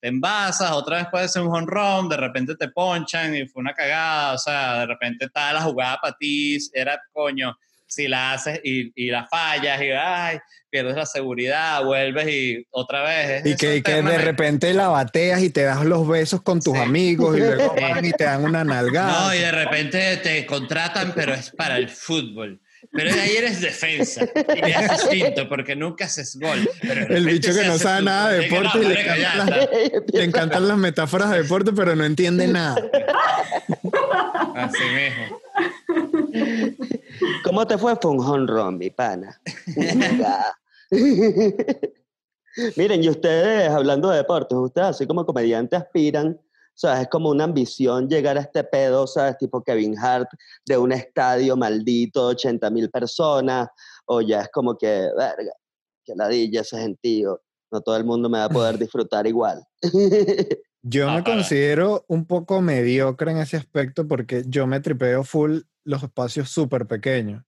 te 0.00 0.08
envasas, 0.08 0.70
otra 0.72 0.98
vez 0.98 1.06
puede 1.10 1.28
ser 1.28 1.42
un 1.42 1.54
home 1.54 1.66
run, 1.66 2.10
de 2.10 2.16
repente 2.18 2.56
te 2.56 2.68
ponchan 2.68 3.34
y 3.34 3.46
fue 3.48 3.62
una 3.62 3.72
cagada, 3.72 4.34
o 4.34 4.38
sea, 4.38 4.80
de 4.80 4.86
repente 4.86 5.24
está 5.24 5.50
la 5.54 5.62
jugada 5.62 5.98
para 5.98 6.16
ti, 6.18 6.58
era 6.74 7.00
coño, 7.10 7.56
si 7.94 8.08
la 8.08 8.32
haces 8.32 8.60
y, 8.64 8.92
y 8.94 9.10
la 9.10 9.26
fallas 9.26 9.80
y 9.82 9.90
ay, 9.90 10.38
pierdes 10.70 10.96
la 10.96 11.06
seguridad, 11.06 11.84
vuelves 11.84 12.28
y 12.28 12.66
otra 12.70 13.02
vez. 13.02 13.44
Y 13.46 13.56
que, 13.56 13.76
y 13.76 13.82
que 13.82 14.00
de 14.02 14.18
repente 14.18 14.72
la 14.72 14.88
bateas 14.88 15.42
y 15.42 15.50
te 15.50 15.62
das 15.62 15.84
los 15.84 16.08
besos 16.08 16.42
con 16.42 16.60
tus 16.60 16.72
Sí. 16.74 16.80
amigos 16.82 17.36
y 17.36 17.40
luego 17.40 17.74
van 17.80 18.04
y 18.04 18.12
te 18.12 18.24
dan 18.24 18.44
una 18.44 18.64
nalgada. 18.64 19.26
No, 19.28 19.34
y 19.34 19.38
de 19.38 19.52
repente 19.52 20.16
te 20.18 20.46
contratan, 20.46 21.12
pero 21.14 21.34
es 21.34 21.50
para 21.50 21.76
el 21.76 21.88
fútbol. 21.88 22.60
Pero 22.90 23.14
de 23.14 23.20
ahí 23.20 23.36
eres 23.36 23.60
defensa. 23.60 24.24
Y 24.56 24.70
es 24.70 24.90
distinto 24.90 25.48
porque 25.48 25.76
nunca 25.76 26.06
haces 26.06 26.36
gol. 26.38 26.68
Pero 26.82 27.14
El 27.14 27.26
bicho 27.26 27.54
que 27.54 27.64
no 27.64 27.78
sabe 27.78 28.02
nada 28.02 28.30
de 28.32 28.40
deporte 28.40 28.78
y 28.78 28.82
No, 28.82 28.88
le 28.88 29.00
encantan. 29.00 29.60
Le 30.12 30.24
encantan 30.24 30.68
las 30.68 30.76
metáforas 30.78 31.30
de 31.30 31.42
deporte, 31.42 31.70
pero 31.72 31.94
no 31.94 32.04
entiende 32.04 32.48
nada. 32.48 32.76
Así 34.56 34.82
mismo. 34.82 35.40
¿Cómo 37.44 37.66
te 37.66 37.78
fue? 37.78 37.96
Fue 37.96 38.10
un 38.10 38.20
home 38.20 38.46
run, 38.46 38.78
mi 38.78 38.90
pana. 38.90 39.40
Miren, 42.76 43.02
y 43.02 43.08
ustedes, 43.08 43.70
hablando 43.70 44.10
de 44.10 44.18
deportes, 44.18 44.56
ustedes 44.56 44.88
así 44.88 45.06
como 45.06 45.24
comediantes 45.24 45.80
aspiran, 45.80 46.38
¿sabes? 46.74 47.02
Es 47.02 47.08
como 47.08 47.30
una 47.30 47.44
ambición 47.44 48.08
llegar 48.08 48.36
a 48.36 48.42
este 48.42 48.62
pedo, 48.64 49.06
¿sabes? 49.06 49.38
Tipo 49.38 49.62
Kevin 49.62 49.98
Hart, 49.98 50.28
de 50.66 50.76
un 50.76 50.92
estadio 50.92 51.56
maldito, 51.56 52.26
80 52.26 52.68
mil 52.70 52.90
personas, 52.90 53.68
o 54.06 54.20
ya 54.20 54.42
es 54.42 54.48
como 54.50 54.76
que, 54.76 55.08
verga, 55.16 55.52
que 56.04 56.14
ladilla 56.14 56.60
ese 56.60 56.78
gentío, 56.78 57.40
no 57.70 57.80
todo 57.80 57.96
el 57.96 58.04
mundo 58.04 58.28
me 58.28 58.38
va 58.38 58.44
a 58.44 58.50
poder 58.50 58.78
disfrutar 58.78 59.26
igual. 59.26 59.64
Yo 60.82 61.08
Ah, 61.08 61.14
me 61.16 61.22
para. 61.22 61.36
considero 61.36 62.04
un 62.08 62.26
poco 62.26 62.60
mediocre 62.60 63.30
en 63.30 63.38
ese 63.38 63.56
aspecto 63.56 64.06
porque 64.08 64.42
yo 64.46 64.66
me 64.66 64.80
tripeo 64.80 65.22
full 65.24 65.60
los 65.84 66.02
espacios 66.02 66.48
súper 66.50 66.86
pequeños 66.86 67.44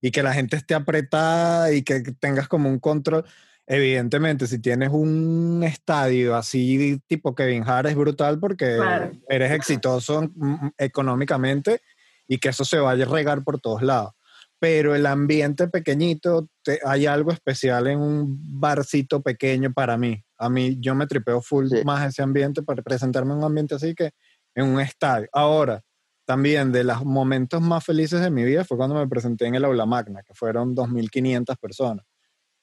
y 0.00 0.10
que 0.10 0.22
la 0.22 0.32
gente 0.32 0.56
esté 0.56 0.74
apretada 0.74 1.72
y 1.72 1.82
que 1.82 2.00
tengas 2.18 2.48
como 2.48 2.68
un 2.70 2.78
control. 2.78 3.24
Evidentemente, 3.66 4.46
si 4.46 4.58
tienes 4.58 4.88
un 4.92 5.62
estadio 5.62 6.34
así 6.34 7.00
tipo 7.06 7.34
Kevin 7.34 7.64
Hart 7.66 7.88
es 7.88 7.94
brutal 7.96 8.38
porque 8.40 8.76
Claro. 8.76 9.12
eres 9.28 9.52
exitoso 9.52 10.22
mm, 10.34 10.68
económicamente 10.78 11.82
y 12.26 12.38
que 12.38 12.48
eso 12.48 12.64
se 12.64 12.78
vaya 12.78 13.04
a 13.04 13.08
regar 13.08 13.44
por 13.44 13.60
todos 13.60 13.82
lados. 13.82 14.12
Pero 14.58 14.94
el 14.94 15.06
ambiente 15.06 15.68
pequeñito, 15.68 16.48
te- 16.62 16.80
hay 16.84 17.06
algo 17.06 17.30
especial 17.32 17.86
en 17.86 17.98
un 18.00 18.60
barcito 18.60 19.22
pequeño 19.22 19.72
para 19.72 19.96
mí. 19.96 20.22
A 20.40 20.48
mí 20.48 20.78
yo 20.80 20.94
me 20.94 21.06
tripeo 21.06 21.42
full 21.42 21.68
Sí. 21.68 21.84
más 21.84 22.04
ese 22.06 22.22
ambiente 22.22 22.62
para 22.62 22.82
presentarme 22.82 23.32
en 23.32 23.38
un 23.38 23.44
ambiente 23.44 23.74
así 23.74 23.94
que 23.94 24.10
en 24.54 24.66
un 24.66 24.80
estadio. 24.80 25.28
Ahora, 25.32 25.82
también 26.24 26.72
de 26.72 26.82
los 26.84 27.04
momentos 27.04 27.60
más 27.60 27.84
felices 27.84 28.20
de 28.20 28.30
mi 28.30 28.42
vida 28.44 28.64
fue 28.64 28.76
cuando 28.76 28.94
me 28.96 29.06
presenté 29.06 29.46
en 29.46 29.54
el 29.56 29.64
aula 29.64 29.84
magna, 29.84 30.22
que 30.22 30.32
fueron 30.32 30.74
2.500 30.74 31.56
personas. 31.58 32.06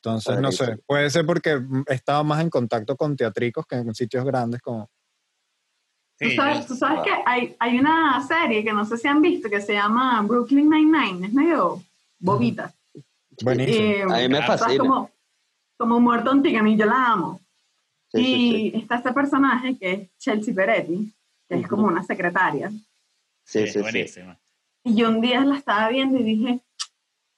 Entonces, 0.01 0.39
no 0.39 0.51
sé, 0.51 0.77
puede 0.85 1.09
ser 1.09 1.25
porque 1.25 1.57
mm, 1.57 1.83
estaba 1.87 2.23
más 2.23 2.41
en 2.41 2.49
contacto 2.49 2.95
con 2.95 3.15
teatricos 3.15 3.65
que 3.65 3.75
en 3.75 3.93
sitios 3.93 4.25
grandes 4.25 4.61
como... 4.61 4.89
Tú 6.19 6.29
sabes, 6.35 6.65
tú 6.65 6.75
sabes 6.75 7.01
que 7.03 7.11
hay, 7.25 7.55
hay 7.59 7.77
una 7.77 8.25
serie 8.25 8.63
que 8.63 8.73
no 8.73 8.85
sé 8.85 8.97
si 8.97 9.07
han 9.07 9.21
visto 9.21 9.49
que 9.49 9.61
se 9.61 9.73
llama 9.73 10.19
Brooklyn 10.23 10.67
Nine-Nine. 10.67 11.27
Es 11.27 11.33
medio 11.33 11.83
bobita. 12.17 12.73
Buenísimo. 13.43 13.85
Eh, 13.85 14.01
A 14.03 14.27
mí 14.27 14.29
me 14.29 14.41
fascina. 14.41 14.79
como, 14.79 15.11
como 15.77 15.99
muerto 15.99 16.31
a 16.31 16.35
mí 16.35 16.75
yo 16.75 16.85
la 16.87 17.11
amo. 17.11 17.39
Sí, 18.11 18.19
y 18.21 18.71
sí. 18.71 18.77
está 18.77 18.95
este 18.95 19.11
personaje 19.11 19.77
que 19.77 19.91
es 19.91 20.17
Chelsea 20.17 20.53
Peretti, 20.53 21.13
que 21.47 21.55
es 21.59 21.67
como 21.67 21.87
una 21.87 22.03
secretaria. 22.03 22.69
Sí, 23.43 23.61
sí, 23.61 23.67
sí, 23.67 23.73
sí. 23.73 23.79
buenísimo. 23.79 24.35
Y 24.83 24.95
yo 24.95 25.09
un 25.09 25.21
día 25.21 25.41
la 25.41 25.57
estaba 25.57 25.89
viendo 25.89 26.17
y 26.17 26.23
dije, 26.23 26.59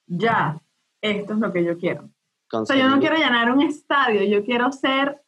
ya, 0.05 0.59
esto 1.01 1.33
es 1.33 1.39
lo 1.39 1.51
que 1.51 1.63
yo 1.63 1.77
quiero. 1.77 2.09
O 2.51 2.65
sea, 2.65 2.75
yo 2.75 2.89
no 2.89 2.99
quiero 2.99 3.15
llenar 3.15 3.51
un 3.51 3.61
estadio, 3.61 4.23
yo 4.23 4.43
quiero 4.43 4.71
ser 4.71 5.21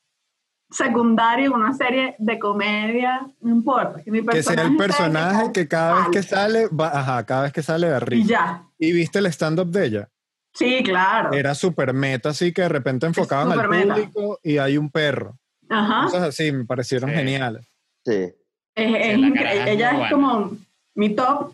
secundario 0.72 1.48
en 1.48 1.54
una 1.54 1.74
serie 1.74 2.16
de 2.18 2.40
comedia, 2.40 3.28
no 3.42 3.52
importa. 3.52 4.02
Que, 4.02 4.12
mi 4.12 4.26
Que 4.26 4.42
sea 4.42 4.56
personaje 4.56 4.72
el 4.72 4.78
personaje 4.78 5.52
que 5.52 5.68
cada 5.68 5.96
vez 5.96 6.10
que 6.10 6.24
sale, 6.24 6.68
va, 6.68 6.88
ajá, 6.98 7.26
cada 7.26 7.44
vez 7.44 7.54
que 7.54 7.62
sale 7.62 7.88
de 7.90 7.98
Y 7.98 8.00
risa. 8.00 8.28
ya. 8.30 8.68
¿Y 8.80 8.94
viste 8.94 9.20
el 9.20 9.26
stand-up 9.28 9.70
de 9.70 9.86
ella? 9.86 10.10
Sí, 10.54 10.84
claro. 10.84 11.32
Era 11.34 11.56
súper 11.56 11.94
meta, 11.94 12.30
así 12.30 12.52
que 12.54 12.64
de 12.64 12.70
repente 12.70 13.06
enfocaban 13.06 13.52
al 13.58 13.70
meta. 13.70 13.96
público 13.96 14.40
y 14.44 14.58
hay 14.58 14.78
un 14.78 14.90
perro. 14.90 15.38
Ajá. 15.70 16.04
Cosas 16.06 16.24
así, 16.24 16.52
me 16.52 16.66
parecieron 16.66 17.10
Sí. 17.10 17.16
geniales. 17.16 17.66
Sí. 18.06 18.34
Es, 18.76 18.96
es 18.96 19.20
es 19.36 19.68
ella 19.68 20.04
es 20.06 20.12
como 20.12 20.58
mi 20.96 21.16
top, 21.16 21.54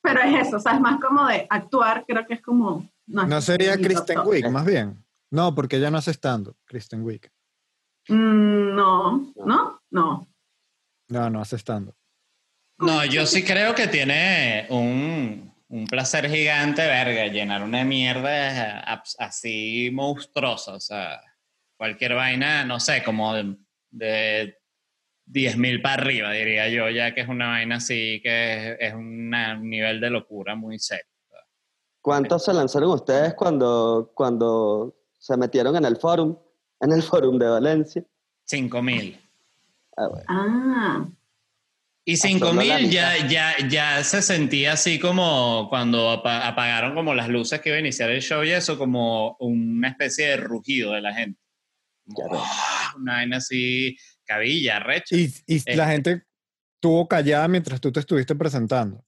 pero 0.00 0.20
es 0.22 0.46
eso, 0.46 0.56
o 0.56 0.60
sea, 0.60 0.74
es 0.74 0.80
más 0.80 1.00
como 1.00 1.26
de 1.26 1.46
actuar, 1.50 2.04
creo 2.06 2.26
que 2.26 2.34
es 2.34 2.42
como... 2.42 2.88
¿No 3.06 3.38
es 3.38 3.44
sería 3.44 3.74
top, 3.76 3.84
Kristen 3.84 4.16
top. 4.16 4.26
Wiig, 4.28 4.50
más 4.50 4.64
bien? 4.64 5.04
No, 5.30 5.54
porque 5.54 5.76
ella 5.76 5.90
no 5.90 5.98
hace 5.98 6.12
stand-up, 6.12 6.56
Kristen 6.64 7.02
Wiig. 7.02 7.28
Mm, 8.08 8.74
no, 8.76 9.32
no, 9.44 9.80
no. 9.90 10.28
No, 11.08 11.30
no 11.30 11.40
hace 11.40 11.56
stand-up. 11.58 11.94
No, 12.78 13.04
yo 13.04 13.26
sí 13.26 13.42
creo 13.44 13.74
que 13.74 13.86
tiene 13.88 14.66
un, 14.70 15.52
un 15.68 15.86
placer 15.86 16.28
gigante, 16.30 16.86
verga, 16.86 17.26
llenar 17.26 17.62
una 17.62 17.84
mierda 17.84 18.82
abs- 18.84 19.16
así 19.18 19.90
monstruosa. 19.92 20.74
O 20.74 20.80
sea, 20.80 21.20
cualquier 21.76 22.14
vaina, 22.14 22.64
no 22.64 22.78
sé, 22.80 23.02
como 23.02 23.34
de, 23.34 23.56
de 23.90 24.58
10.000 25.26 25.82
para 25.82 26.02
arriba, 26.02 26.30
diría 26.32 26.68
yo, 26.68 26.88
ya 26.88 27.12
que 27.14 27.22
es 27.22 27.28
una 27.28 27.48
vaina 27.48 27.76
así 27.76 28.20
que 28.22 28.72
es, 28.72 28.76
es 28.80 28.94
una- 28.94 29.54
un 29.58 29.68
nivel 29.68 30.00
de 30.00 30.10
locura 30.10 30.54
muy 30.54 30.78
serio. 30.78 31.04
¿Cuántos 32.00 32.44
se 32.44 32.52
lanzaron 32.54 32.90
ustedes 32.90 33.34
cuando, 33.34 34.12
cuando 34.14 34.94
se 35.18 35.36
metieron 35.36 35.74
en 35.74 35.84
el 35.84 35.96
fórum? 35.96 36.38
En 36.78 36.92
el 36.92 37.02
fórum 37.02 37.36
de 37.36 37.48
Valencia. 37.48 38.04
5.000. 38.44 39.18
Ah, 39.96 40.06
bueno. 40.08 40.24
Ah, 40.28 41.08
Y 42.08 42.16
solo 42.16 42.52
la 42.54 42.62
5000 42.62 42.90
ya, 42.90 43.26
ya, 43.26 43.54
ya 43.68 44.04
se 44.04 44.22
sentía 44.22 44.74
así 44.74 45.00
como 45.00 45.66
cuando 45.68 46.08
apa- 46.10 46.46
apagaron 46.46 46.94
como 46.94 47.14
las 47.14 47.28
luces 47.28 47.60
que 47.60 47.70
iba 47.70 47.76
a 47.76 47.80
iniciar 47.80 48.10
el 48.10 48.22
show 48.22 48.44
y 48.44 48.50
eso, 48.52 48.78
como 48.78 49.36
una 49.40 49.88
especie 49.88 50.28
de 50.28 50.36
rugido 50.36 50.92
de 50.92 51.00
la 51.00 51.12
gente. 51.12 51.40
Como, 52.14 52.28
Ya 52.28 52.32
veo. 52.32 52.42
¡ah! 52.44 52.94
Una 52.96 53.12
vaina 53.14 53.36
así, 53.38 53.96
cabilla, 54.24 54.78
recha. 54.78 55.16
Y, 55.16 55.34
y 55.48 55.56
Eh. 55.66 55.74
la 55.76 55.88
gente 55.88 56.22
estuvo 56.76 57.08
callada 57.08 57.48
mientras 57.48 57.80
tú 57.80 57.90
te 57.90 57.98
estuviste 57.98 58.36
presentando. 58.36 59.04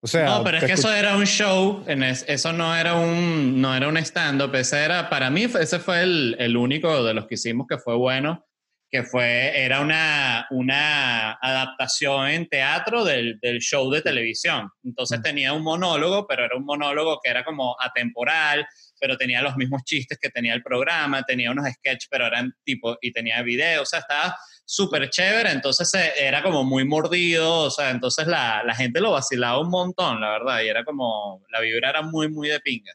O 0.00 0.06
sea, 0.06 0.26
No, 0.26 0.44
pero 0.44 0.58
es 0.58 0.64
que 0.64 0.72
eso 0.72 0.92
era 0.94 1.16
un 1.16 1.24
show, 1.26 1.82
en 1.88 2.02
es- 2.02 2.24
eso 2.28 2.52
no 2.52 2.76
era 2.76 2.94
un, 2.96 3.60
no 3.62 3.74
era 3.74 3.88
un 3.88 3.96
stand-up, 3.96 4.54
ese 4.56 4.84
era, 4.84 5.08
para 5.08 5.30
mí 5.30 5.44
ese 5.44 5.78
fue 5.78 6.02
el, 6.02 6.36
el 6.38 6.54
único 6.56 7.02
de 7.02 7.14
los 7.14 7.26
que 7.26 7.34
hicimos 7.36 7.66
que 7.66 7.78
fue 7.78 7.96
bueno, 7.96 8.46
que 8.90 9.02
fue, 9.02 9.62
era 9.62 9.80
una, 9.80 10.46
una 10.50 11.32
adaptación 11.32 12.28
en 12.28 12.48
teatro 12.48 13.04
del, 13.04 13.38
del 13.40 13.58
show 13.60 13.90
de 13.90 14.00
televisión. 14.02 14.70
Entonces 14.82 15.20
Mm. 15.20 15.22
tenía 15.22 15.52
un 15.52 15.62
monólogo, 15.62 16.26
pero 16.26 16.44
era 16.44 16.56
un 16.56 16.64
monólogo 16.64 17.20
que 17.22 17.30
era 17.30 17.44
como 17.44 17.76
atemporal, 17.80 18.66
pero 18.98 19.16
tenía 19.16 19.42
los 19.42 19.56
mismos 19.56 19.82
chistes 19.84 20.18
que 20.20 20.30
tenía 20.30 20.54
el 20.54 20.62
programa, 20.62 21.22
tenía 21.22 21.50
unos 21.50 21.66
sketches, 21.70 22.08
pero 22.10 22.26
eran 22.26 22.52
tipo, 22.64 22.96
y 23.02 23.12
tenía 23.12 23.42
video, 23.42 23.82
o 23.82 23.86
sea, 23.86 24.00
estaba 24.00 24.36
súper 24.64 25.08
chévere, 25.10 25.50
entonces 25.52 25.92
eh, 25.94 26.12
era 26.18 26.42
como 26.42 26.64
muy 26.64 26.84
mordido, 26.84 27.60
o 27.60 27.70
sea, 27.70 27.90
entonces 27.90 28.26
la, 28.26 28.62
la 28.64 28.74
gente 28.74 29.00
lo 29.00 29.12
vacilaba 29.12 29.60
un 29.60 29.70
montón, 29.70 30.20
la 30.20 30.30
verdad, 30.30 30.60
y 30.62 30.68
era 30.68 30.84
como, 30.84 31.42
la 31.50 31.60
vibra 31.60 31.90
era 31.90 32.02
muy, 32.02 32.28
muy 32.28 32.48
de 32.48 32.60
pinga. 32.60 32.92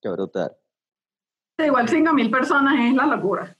Qué 0.00 0.08
brutal. 0.08 0.52
igual 1.58 1.88
5.000 1.88 2.30
personas 2.30 2.74
es 2.78 2.94
la 2.94 3.06
locura. 3.06 3.57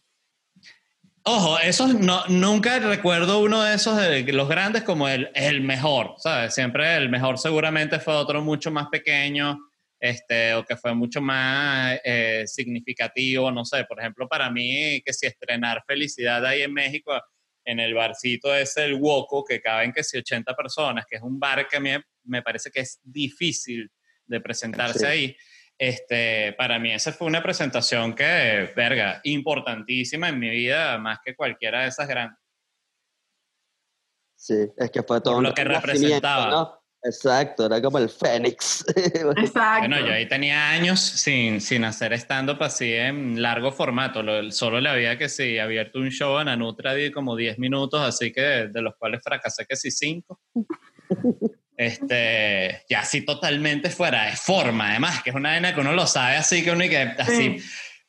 Ojo, 1.30 1.58
esos 1.58 1.92
no, 1.92 2.24
nunca 2.28 2.78
recuerdo 2.78 3.40
uno 3.40 3.62
de 3.62 3.74
esos 3.74 3.98
de 3.98 4.22
los 4.32 4.48
grandes 4.48 4.82
como 4.82 5.10
el, 5.10 5.30
el 5.34 5.60
mejor, 5.60 6.14
¿sabes? 6.16 6.54
Siempre 6.54 6.96
el 6.96 7.10
mejor 7.10 7.36
seguramente 7.36 8.00
fue 8.00 8.14
otro 8.14 8.40
mucho 8.40 8.70
más 8.70 8.88
pequeño, 8.88 9.58
este, 10.00 10.54
o 10.54 10.64
que 10.64 10.74
fue 10.78 10.94
mucho 10.94 11.20
más 11.20 12.00
eh, 12.02 12.44
significativo, 12.46 13.50
no 13.50 13.66
sé, 13.66 13.84
por 13.84 14.00
ejemplo, 14.00 14.26
para 14.26 14.50
mí, 14.50 15.02
que 15.04 15.12
si 15.12 15.26
estrenar 15.26 15.84
Felicidad 15.86 16.46
ahí 16.46 16.62
en 16.62 16.72
México, 16.72 17.12
en 17.62 17.78
el 17.78 17.92
barcito 17.92 18.54
es 18.54 18.74
el 18.78 18.94
Woco, 18.94 19.44
que 19.44 19.60
caben 19.60 19.92
que 19.92 20.04
si 20.04 20.16
80 20.16 20.54
personas, 20.56 21.04
que 21.06 21.16
es 21.16 21.22
un 21.22 21.38
bar 21.38 21.68
que 21.68 21.76
a 21.76 21.80
mí 21.80 21.90
me 22.24 22.40
parece 22.40 22.70
que 22.70 22.80
es 22.80 23.00
difícil 23.02 23.90
de 24.24 24.40
presentarse 24.40 25.00
Sí. 25.00 25.04
ahí. 25.04 25.36
Este, 25.78 26.54
para 26.54 26.78
mí 26.80 26.92
esa 26.92 27.12
fue 27.12 27.28
una 27.28 27.42
presentación 27.42 28.14
que, 28.14 28.72
verga, 28.74 29.20
importantísima 29.22 30.28
en 30.28 30.38
mi 30.40 30.50
vida, 30.50 30.98
más 30.98 31.20
que 31.24 31.36
cualquiera 31.36 31.82
de 31.82 31.88
esas 31.88 32.08
grandes. 32.08 32.38
Sí, 34.36 34.68
es 34.76 34.90
que 34.90 35.02
fue 35.02 35.20
todo 35.20 35.34
Por 35.34 35.42
lo 35.42 35.48
un 35.50 35.54
que 35.54 35.64
representaba. 35.64 36.50
¿no? 36.50 36.78
Exacto, 37.02 37.66
era 37.66 37.80
como 37.80 37.98
el 37.98 38.08
Fénix. 38.08 38.84
Exacto. 38.96 39.88
Bueno, 39.88 40.00
yo 40.00 40.12
ahí 40.12 40.26
tenía 40.26 40.70
años 40.70 40.98
sin, 41.00 41.60
sin 41.60 41.84
hacer 41.84 42.12
stand-up 42.14 42.60
así 42.62 42.92
en 42.92 43.40
largo 43.40 43.70
formato. 43.70 44.22
Lo- 44.22 44.50
solo 44.50 44.80
le 44.80 44.88
había 44.88 45.16
que 45.16 45.28
sí, 45.28 45.58
abierto 45.58 46.00
un 46.00 46.10
show 46.10 46.36
a 46.36 46.44
Nanutra 46.44 46.94
de 46.94 47.12
como 47.12 47.36
10 47.36 47.58
minutos, 47.60 48.00
así 48.00 48.32
que 48.32 48.40
de, 48.40 48.68
de 48.68 48.82
los 48.82 48.96
cuales 48.96 49.22
fracasé 49.22 49.64
que 49.64 49.76
sí 49.76 49.90
5. 49.92 50.40
Este, 51.78 52.82
ya 52.90 53.00
así 53.00 53.24
totalmente 53.24 53.88
fuera 53.88 54.24
de 54.24 54.36
forma, 54.36 54.90
además, 54.90 55.22
que 55.22 55.30
es 55.30 55.36
una 55.36 55.50
vaina 55.50 55.72
que 55.72 55.80
uno 55.80 55.92
lo 55.92 56.08
sabe 56.08 56.34
así, 56.34 56.64
que 56.64 56.72
uno 56.72 56.84
y 56.84 56.88
que 56.88 56.98
así 56.98 57.62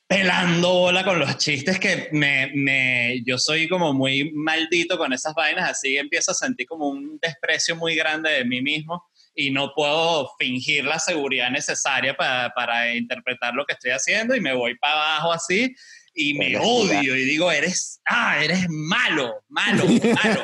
pelando 0.08 0.74
bola 0.74 1.04
con 1.04 1.20
los 1.20 1.38
chistes 1.38 1.80
que 1.80 2.10
me, 2.12 2.50
me, 2.56 3.22
yo 3.24 3.38
soy 3.38 3.70
como 3.70 3.94
muy 3.94 4.32
maldito 4.34 4.98
con 4.98 5.14
esas 5.14 5.36
vainas, 5.36 5.70
así 5.70 5.98
empiezo 5.98 6.32
a 6.32 6.34
sentir 6.34 6.66
como 6.66 6.88
un 6.88 7.20
desprecio 7.22 7.76
muy 7.76 7.94
grande 7.94 8.32
de 8.32 8.44
mí 8.44 8.60
mismo 8.60 9.08
y 9.36 9.52
no 9.52 9.72
puedo 9.76 10.32
fingir 10.40 10.86
la 10.86 10.98
seguridad 10.98 11.52
necesaria 11.52 12.18
para, 12.18 12.50
para 12.56 12.96
interpretar 12.96 13.54
lo 13.54 13.66
que 13.66 13.74
estoy 13.74 13.92
haciendo 13.92 14.36
y 14.36 14.42
me 14.42 14.56
voy 14.56 14.76
para 14.80 14.94
abajo 14.94 15.32
así 15.32 15.76
y 16.20 16.34
me 16.34 16.58
odio 16.58 17.16
y 17.16 17.24
digo, 17.24 17.50
eres, 17.50 18.02
ah, 18.06 18.44
eres 18.44 18.68
malo, 18.70 19.42
malo, 19.48 19.86
malo. 19.88 20.42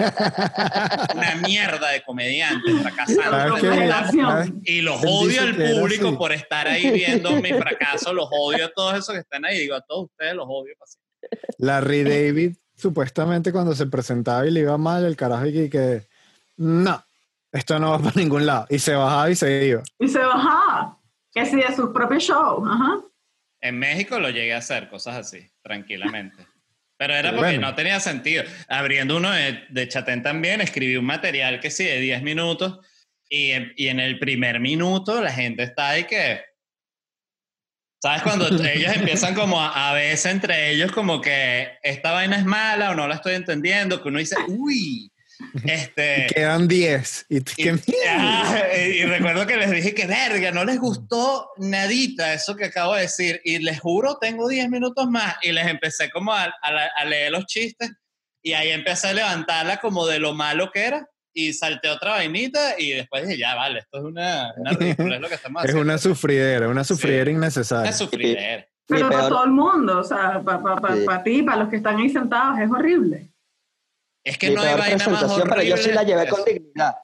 Una 1.13 1.35
mierda 1.45 1.89
de 1.89 2.01
comediante, 2.01 2.71
fracasante. 2.79 3.21
¿Sabes 3.21 3.43
qué? 3.43 3.67
Autoflagelación. 3.67 4.25
¿Sabes? 4.25 4.51
Y 4.63 4.79
los 4.79 5.03
odio 5.05 5.41
al 5.41 5.55
público 5.55 6.17
por 6.17 6.31
estar 6.31 6.69
ahí 6.69 6.89
viendo 6.91 7.41
mi 7.41 7.49
fracaso, 7.49 8.13
los 8.13 8.29
odio 8.31 8.67
a 8.67 8.69
todos 8.69 8.93
esos 8.93 9.13
que 9.15 9.19
están 9.19 9.43
ahí, 9.43 9.59
digo, 9.59 9.75
a 9.75 9.81
todos 9.81 10.05
ustedes 10.05 10.33
los 10.33 10.45
odio. 10.47 10.73
siempre. 10.85 11.41
Larry 11.57 12.03
David, 12.03 12.55
supuestamente 12.73 13.51
cuando 13.51 13.75
se 13.75 13.85
presentaba 13.87 14.47
y 14.47 14.51
le 14.51 14.61
iba 14.61 14.77
mal, 14.77 15.03
el 15.03 15.17
carajo 15.17 15.45
y 15.45 15.69
que, 15.69 16.07
no, 16.55 17.03
esto 17.51 17.79
no 17.79 17.91
va 17.91 17.99
para 17.99 18.15
ningún 18.15 18.45
lado. 18.45 18.65
Y 18.69 18.79
se 18.79 18.95
bajaba 18.95 19.29
y 19.29 19.35
se 19.35 19.65
iba. 19.65 19.83
Y 19.99 20.07
se 20.07 20.19
bajaba. 20.19 20.97
Que 21.33 21.45
sí, 21.45 21.57
de 21.57 21.75
sus 21.75 21.89
propios 21.89 22.23
shows. 22.23 22.65
Ajá. 22.65 23.01
En 23.67 23.79
México 23.79 24.19
lo 24.19 24.29
llegué 24.29 24.53
a 24.53 24.57
hacer, 24.57 24.89
cosas 24.89 25.15
así, 25.15 25.49
tranquilamente. 25.63 26.45
Pero 26.97 27.13
era 27.13 27.31
porque 27.31 27.53
Bueno. 27.53 27.67
no 27.69 27.75
tenía 27.75 27.99
sentido. 27.99 28.43
Abriendo 28.67 29.17
uno 29.17 29.31
de, 29.31 29.63
de 29.69 29.87
Chatén 29.87 30.21
también, 30.23 30.61
escribí 30.61 30.95
un 30.95 31.05
material 31.05 31.59
que 31.59 31.71
sí, 31.71 31.83
de 31.83 31.99
10 31.99 32.21
minutos, 32.21 32.79
y, 33.27 33.51
y 33.75 33.87
en 33.87 33.99
el 33.99 34.19
primer 34.19 34.59
minuto 34.59 35.21
la 35.21 35.31
gente 35.31 35.63
está 35.63 35.89
ahí 35.89 36.03
que... 36.05 36.41
¿Sabes? 38.01 38.21
Cuando 38.21 38.47
ellos 38.69 38.95
empiezan 38.95 39.33
como 39.33 39.59
a, 39.59 39.89
a 39.89 39.93
veces 39.93 40.31
entre 40.31 40.69
ellos 40.71 40.91
como 40.91 41.19
que 41.21 41.71
esta 41.81 42.11
vaina 42.11 42.37
es 42.37 42.45
mala 42.45 42.91
o 42.91 42.95
no 42.95 43.07
la 43.07 43.15
estoy 43.15 43.33
entendiendo, 43.33 44.01
que 44.01 44.09
uno 44.09 44.19
dice, 44.19 44.35
uy, 44.47 45.11
este... 45.65 46.27
Quedan 46.33 46.67
10. 46.67 47.25
Y, 47.29 47.37
Y, 47.37 49.01
y 49.01 49.05
recuerdo 49.05 49.45
que 49.47 49.57
les 49.57 49.71
dije 49.71 49.93
que 49.93 50.07
verga, 50.07 50.51
no 50.51 50.63
les 50.65 50.79
gustó 50.79 51.49
nadita 51.57 52.33
eso 52.33 52.55
que 52.55 52.65
acabo 52.65 52.95
de 52.95 53.01
decir. 53.03 53.41
Y 53.43 53.59
les 53.59 53.79
juro, 53.79 54.17
tengo 54.19 54.47
10 54.47 54.69
minutos 54.69 55.07
más. 55.09 55.35
Y 55.41 55.51
les 55.51 55.67
empecé 55.67 56.09
como 56.09 56.31
a, 56.33 56.43
a 56.43 56.69
a 56.97 57.05
leer 57.05 57.31
los 57.31 57.45
chistes. 57.45 57.91
Y 58.41 58.53
ahí 58.53 58.69
empecé 58.69 59.07
a 59.07 59.13
levantarla 59.13 59.77
como 59.77 60.05
de 60.05 60.19
lo 60.19 60.33
malo 60.33 60.71
que 60.71 60.85
era. 60.85 61.07
Y 61.33 61.51
salté 61.53 61.89
otra 61.89 62.11
vainita. 62.11 62.75
Y 62.79 62.91
después 62.91 63.27
dije, 63.27 63.39
ya, 63.39 63.55
vale, 63.55 63.79
esto 63.79 63.97
es 63.99 64.03
una, 64.05 64.53
una 64.57 64.71
ridícula, 64.71 65.15
es 65.15 65.21
lo 65.21 65.27
que 65.29 65.35
estamos 65.35 65.61
Es 65.63 65.69
haciendo. 65.69 65.81
una 65.83 65.97
sufridera, 65.97 66.67
una 66.69 66.83
sufridera 66.83 67.25
Sí. 67.25 67.31
innecesaria. 67.31 67.83
Una 67.89 67.91
sufridera. 67.97 68.67
Pero 68.87 69.09
para 69.09 69.29
todo 69.29 69.43
el 69.45 69.51
mundo, 69.51 69.99
o 69.99 70.03
sea, 70.03 70.41
para 70.45 70.61
pa, 70.61 70.75
pa- 70.75 70.95
Sí. 70.95 71.03
pa 71.05 71.23
ti, 71.23 71.41
para 71.41 71.57
los 71.57 71.69
que 71.69 71.77
están 71.77 71.97
ahí 71.97 72.07
sentados, 72.09 72.59
es 72.59 72.69
horrible. 72.69 73.29
Es 74.25 74.37
que 74.37 74.49
Mi 74.49 74.55
no 74.55 74.61
hay 74.61 74.73
vaina 74.73 74.97
más 74.97 75.07
presentación, 75.07 75.47
pero 75.47 75.63
yo 75.63 75.77
sí 75.77 75.91
la 75.91 76.03
llevé 76.03 76.27
con 76.27 76.43
dignidad. 76.43 76.95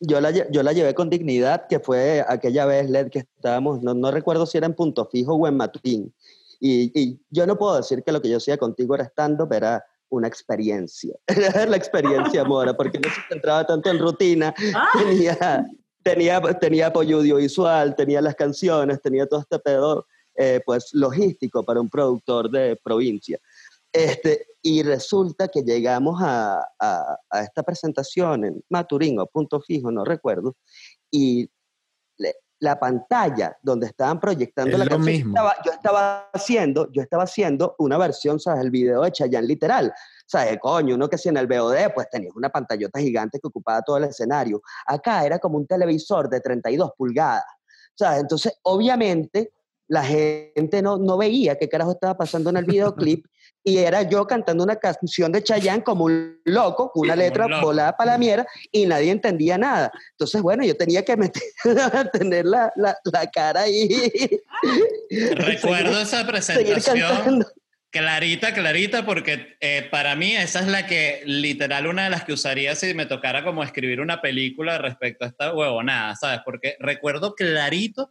Yo 0.00 0.20
la, 0.20 0.30
yo 0.30 0.62
la 0.62 0.72
llevé 0.72 0.94
con 0.94 1.08
dignidad, 1.08 1.66
que 1.66 1.80
fue 1.80 2.22
aquella 2.28 2.66
vez, 2.66 2.90
Led, 2.90 3.08
que 3.10 3.20
estábamos, 3.20 3.82
no, 3.82 3.94
no 3.94 4.10
recuerdo 4.10 4.44
si 4.44 4.58
era 4.58 4.66
en 4.66 4.74
Punto 4.74 5.06
Fijo 5.06 5.34
o 5.34 5.48
en 5.48 5.56
Maturín. 5.56 6.14
Y, 6.60 6.92
y 6.94 7.18
yo 7.30 7.46
no 7.46 7.56
puedo 7.56 7.76
decir 7.76 8.04
que 8.04 8.12
lo 8.12 8.20
que 8.20 8.28
yo 8.28 8.36
hacía 8.36 8.58
contigo 8.58 8.94
era 8.94 9.04
estando, 9.04 9.48
pero 9.48 9.66
era 9.66 9.84
una 10.12 10.28
experiencia. 10.28 11.14
Era 11.26 11.66
la 11.66 11.76
experiencia, 11.76 12.44
Mora, 12.44 12.76
porque 12.76 12.98
no 12.98 13.08
se 13.08 13.20
centraba 13.28 13.66
tanto 13.66 13.90
en 13.90 13.98
rutina. 13.98 14.54
Ah, 14.74 14.88
Tenía, 14.92 15.66
tenía, 16.02 16.40
tenía 16.60 16.86
apoyo 16.88 17.18
audiovisual, 17.18 17.96
tenía 17.96 18.20
las 18.20 18.34
canciones, 18.34 19.00
tenía 19.00 19.26
todo 19.26 19.40
este 19.40 19.58
pedo, 19.58 20.06
eh, 20.34 20.60
pues, 20.66 20.90
logístico 20.92 21.64
para 21.64 21.80
un 21.80 21.88
productor 21.88 22.50
de 22.50 22.78
provincia. 22.84 23.38
Este, 23.92 24.46
y 24.62 24.82
resulta 24.82 25.48
que 25.48 25.62
llegamos 25.62 26.20
a, 26.22 26.60
a- 26.78 27.16
a 27.30 27.40
esta 27.42 27.62
presentación 27.62 28.44
en 28.44 28.64
Maturín 28.70 29.18
o 29.20 29.26
Punto 29.26 29.60
Fijo, 29.60 29.90
no 29.90 30.04
recuerdo, 30.04 30.56
y 31.10 31.50
le- 32.18 32.36
la 32.60 32.78
pantalla 32.78 33.58
donde 33.60 33.86
estaban 33.88 34.20
proyectando 34.20 34.70
Es 34.72 34.78
la 34.78 34.86
canción, 34.86 35.04
mismo. 35.16 35.30
Estaba, 35.36 35.54
yo, 35.64 35.72
estaba 35.72 36.30
haciendo, 36.32 36.92
yo 36.92 37.02
estaba 37.02 37.24
haciendo 37.24 37.74
una 37.78 37.98
versión, 37.98 38.38
¿sabes? 38.38 38.62
El 38.64 38.70
video 38.70 39.02
de 39.02 39.10
Chayanne 39.10 39.48
literal. 39.48 39.92
¿Sabes? 40.26 40.58
Coño, 40.60 40.94
uno 40.94 41.08
que 41.08 41.18
si 41.18 41.28
en 41.28 41.36
el 41.38 41.48
VOD, 41.48 41.92
pues 41.92 42.08
tenías 42.08 42.34
una 42.36 42.50
pantallota 42.50 43.00
gigante 43.00 43.40
que 43.40 43.48
ocupaba 43.48 43.82
todo 43.82 43.96
el 43.96 44.04
escenario. 44.04 44.62
Acá 44.86 45.26
era 45.26 45.40
como 45.40 45.58
un 45.58 45.66
televisor 45.66 46.28
de 46.30 46.40
32 46.40 46.92
pulgadas. 46.96 47.44
¿Sabes? 47.96 48.20
Entonces, 48.20 48.56
obviamente, 48.62 49.52
la 49.92 50.02
gente 50.04 50.80
no, 50.80 50.96
no 50.96 51.18
veía 51.18 51.58
qué 51.58 51.68
carajo 51.68 51.92
estaba 51.92 52.16
pasando 52.16 52.48
en 52.48 52.56
el 52.56 52.64
videoclip 52.64 53.26
y 53.62 53.76
era 53.76 54.00
yo 54.08 54.26
cantando 54.26 54.64
una 54.64 54.76
canción 54.76 55.30
de 55.30 55.42
Chayanne 55.42 55.84
como 55.84 56.06
un 56.06 56.40
loco, 56.46 56.90
con 56.90 57.02
una 57.02 57.14
letra 57.14 57.60
volada 57.60 57.94
para 57.94 58.12
la 58.12 58.18
mierda 58.18 58.46
y 58.70 58.86
nadie 58.86 59.10
entendía 59.10 59.58
nada. 59.58 59.92
Entonces, 60.12 60.40
bueno, 60.40 60.64
yo 60.64 60.74
tenía 60.78 61.04
que 61.04 61.14
meter, 61.18 61.42
tener 62.12 62.46
la, 62.46 62.72
la, 62.74 62.96
la 63.04 63.30
cara 63.30 63.60
ahí. 63.60 63.90
Recuerdo 65.34 66.00
esa 66.00 66.26
presentación. 66.26 67.44
Clarita, 67.90 68.54
clarita, 68.54 69.04
porque 69.04 69.58
eh, 69.60 69.86
para 69.90 70.16
mí 70.16 70.32
esa 70.32 70.60
es 70.60 70.68
la 70.68 70.86
que, 70.86 71.20
literal, 71.26 71.86
una 71.86 72.04
de 72.04 72.10
las 72.10 72.24
que 72.24 72.32
usaría 72.32 72.74
si 72.74 72.94
me 72.94 73.04
tocara 73.04 73.44
como 73.44 73.62
escribir 73.62 74.00
una 74.00 74.22
película 74.22 74.78
respecto 74.78 75.26
a 75.26 75.28
esta 75.28 75.54
huevonada, 75.54 76.16
¿sabes? 76.16 76.40
Porque 76.46 76.76
recuerdo 76.80 77.34
clarito 77.34 78.10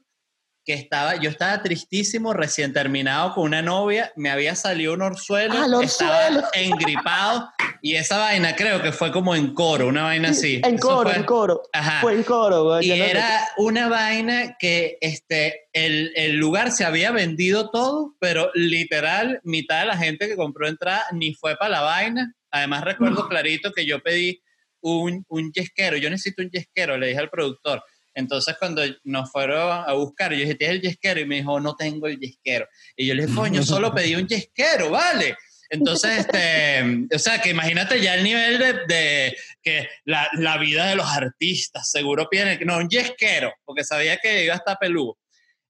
que 0.64 0.74
estaba, 0.74 1.16
yo 1.16 1.30
estaba 1.30 1.62
tristísimo, 1.64 2.34
recién 2.34 2.72
terminado 2.74 3.34
con 3.34 3.46
una 3.46 3.62
novia, 3.62 4.12
me 4.16 4.30
había 4.30 4.56
salido 4.56 4.94
un 4.94 5.02
orzuelo, 5.02 5.56
Ah, 5.56 5.84
estaba 5.84 6.28
orzuelo. 6.28 6.48
engripado, 6.54 7.50
y 7.82 7.96
esa 7.96 8.20
vaina 8.20 8.56
creo 8.56 8.82
que 8.82 8.92
fue 8.92 9.12
como 9.12 9.36
en 9.36 9.54
coro, 9.56 9.88
una 9.88 10.04
vaina 10.04 10.30
así. 10.30 10.62
En 10.64 10.76
Eso 10.76 10.88
coro, 10.88 11.10
fue- 11.10 11.18
en 11.20 11.24
coro. 11.26 11.62
Ajá. 11.74 12.02
Fue 12.02 12.14
en 12.14 12.24
coro, 12.24 12.64
güey. 12.66 12.86
Y 12.92 12.98
no- 12.98 13.04
era 13.06 13.48
una 13.58 13.88
vaina 13.88 14.56
que 14.60 14.98
este, 15.02 15.68
el, 15.74 16.12
el 16.16 16.36
lugar 16.36 16.72
se 16.72 16.86
había 16.86 17.12
vendido 17.12 17.72
todo, 17.72 18.16
pero 18.20 18.52
literal, 18.54 19.40
mitad 19.44 19.80
de 19.80 19.86
la 19.88 19.98
gente 19.98 20.28
que 20.28 20.36
compró 20.36 20.68
entrada 20.68 21.06
ni 21.12 21.34
fue 21.34 21.56
para 21.58 21.72
la 21.72 21.82
vaina. 21.82 22.34
Además, 22.52 22.84
recuerdo 22.84 23.28
clarito 23.30 23.72
que 23.72 23.86
yo 23.86 24.00
pedí 24.02 24.42
un, 24.82 25.26
un 25.30 25.52
yesquero. 25.52 25.98
Yo 25.98 26.10
necesito 26.10 26.42
un 26.44 26.50
yesquero, 26.52 26.98
le 26.98 27.08
dije 27.08 27.20
al 27.20 27.30
productor. 27.30 27.84
Entonces, 28.14 28.56
cuando 28.60 28.84
nos 29.04 29.32
fueron 29.32 29.84
a 29.88 29.94
buscar, 29.94 30.32
yo 30.32 30.40
dije, 30.40 30.56
¿tienes 30.56 30.78
el 30.78 30.82
yesquero? 30.82 31.20
Y 31.20 31.26
me 31.26 31.36
dijo, 31.36 31.60
no 31.60 31.76
tengo 31.76 32.08
el 32.08 32.20
yesquero. 32.20 32.68
Y 32.96 33.08
yo 33.08 33.14
le 33.14 33.26
dije, 33.26 33.36
coño, 33.36 33.64
solo 33.64 33.92
pedí 33.96 34.16
un 34.16 34.28
yesquero, 34.28 34.90
¿vale? 34.90 35.36
Entonces, 35.70 36.20
este, 36.20 37.08
o 37.16 37.20
sea, 37.20 37.42
que 37.42 37.52
imagínate 37.52 38.02
ya 38.02 38.16
el 38.16 38.24
nivel 38.24 38.60
de, 38.60 38.74
de 38.94 39.38
que 39.64 39.88
la, 40.04 40.28
la 40.34 40.58
vida 40.58 40.88
de 40.88 40.96
los 40.96 41.08
artistas, 41.08 41.90
seguro 41.90 42.28
piden, 42.30 42.60
no, 42.66 42.78
un 42.78 42.90
yesquero, 42.90 43.54
porque 43.64 43.86
sabía 43.86 44.18
que 44.18 44.44
iba 44.44 44.54
a 44.54 44.58
estar 44.58 44.78
peludo. 44.78 45.18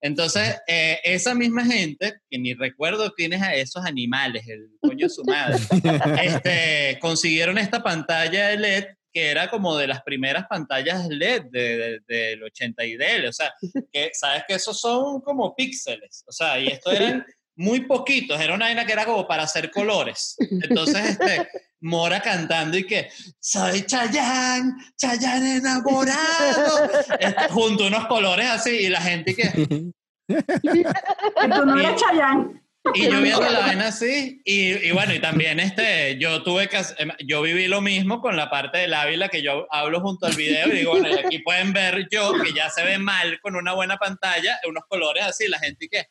Entonces, 0.02 0.58
eh, 0.68 1.00
esa 1.04 1.36
misma 1.36 1.64
gente, 1.64 2.16
que 2.28 2.40
ni 2.40 2.56
recuerdo 2.56 3.14
quiénes 3.14 3.44
a 3.44 3.54
esos 3.54 3.86
animales, 3.86 4.48
el 4.48 4.72
coño 4.82 5.06
de 5.06 5.14
su 5.14 5.24
madre, 5.24 5.60
este, 6.24 6.98
consiguieron 7.00 7.60
esta 7.60 7.84
pantalla 7.84 8.48
de 8.48 8.58
LED 8.58 8.86
que 9.14 9.30
era 9.30 9.50
como 9.50 9.76
de 9.78 9.88
las 9.88 10.02
primeras 10.04 10.46
pantallas 10.48 11.08
LED 11.08 11.44
de- 11.52 11.78
de- 11.78 12.00
del 12.08 12.44
80 12.44 12.84
y 12.86 12.96
DL. 12.98 13.28
O 13.28 13.34
sea, 13.34 13.54
que 13.92 14.12
sabes 14.14 14.44
que 14.48 14.56
esos 14.56 14.80
son 14.80 15.22
como 15.22 15.56
píxeles. 15.56 16.24
O 16.28 16.32
sea, 16.32 16.60
y 16.60 16.68
esto 16.68 16.92
eran 16.92 17.26
muy 17.56 17.82
poquitos. 17.82 18.40
Era 18.40 18.56
una 18.56 18.66
vaina 18.66 18.86
que 18.86 18.94
era 18.94 19.06
como 19.06 19.28
para 19.28 19.44
hacer 19.44 19.70
colores. 19.72 20.36
Entonces, 20.40 21.12
este, 21.12 21.48
Mora 21.84 22.22
cantando 22.22 22.78
y 22.78 22.86
que 22.86 23.10
soy 23.40 23.82
Chayán, 23.88 24.78
Chayán 24.98 25.44
enamorado. 25.46 26.90
Este, 27.20 27.48
junto 27.50 27.84
a 27.84 27.88
unos 27.88 28.08
colores 28.08 28.46
así 28.48 28.70
y 28.70 28.90
la 28.90 29.02
gente 29.02 29.36
que 29.36 29.50
que 30.28 31.48
tú 31.56 31.66
no 31.66 31.80
eres 31.80 32.00
Chayanne. 32.02 32.62
Y 32.94 33.04
yo 33.04 33.22
viendo 33.22 33.48
la 33.48 33.60
vaina 33.60 33.88
así, 33.88 34.42
y, 34.44 34.88
y 34.88 34.92
bueno, 34.92 35.14
y 35.14 35.20
también 35.20 35.60
este, 35.60 36.18
yo 36.18 36.42
tuve 36.42 36.68
que, 36.68 36.78
em, 36.98 37.12
yo 37.26 37.42
viví 37.42 37.68
lo 37.68 37.80
mismo 37.80 38.22
con 38.22 38.36
la 38.36 38.50
parte 38.50 38.80
del 38.80 38.94
Ávila 38.94 39.30
que 39.30 39.44
yo 39.44 39.68
hablo 39.70 40.02
junto 40.02 40.26
al 40.26 40.36
video 40.36 40.68
y 40.68 40.78
digo, 40.78 40.92
bueno, 40.92 41.10
y 41.10 41.20
aquí 41.20 41.40
pueden 41.40 41.74
ver 41.74 42.08
yo 42.10 42.34
que 42.44 42.54
ya 42.54 42.70
se 42.70 42.84
ve 42.84 42.98
mal 42.98 43.40
con 43.42 43.56
una 43.56 43.74
buena 43.74 43.98
pantalla, 43.98 44.60
unos 44.68 44.84
colores 44.88 45.24
así, 45.24 45.48
la 45.48 45.60
gente 45.60 45.86
y 45.86 45.90
qué. 45.90 46.08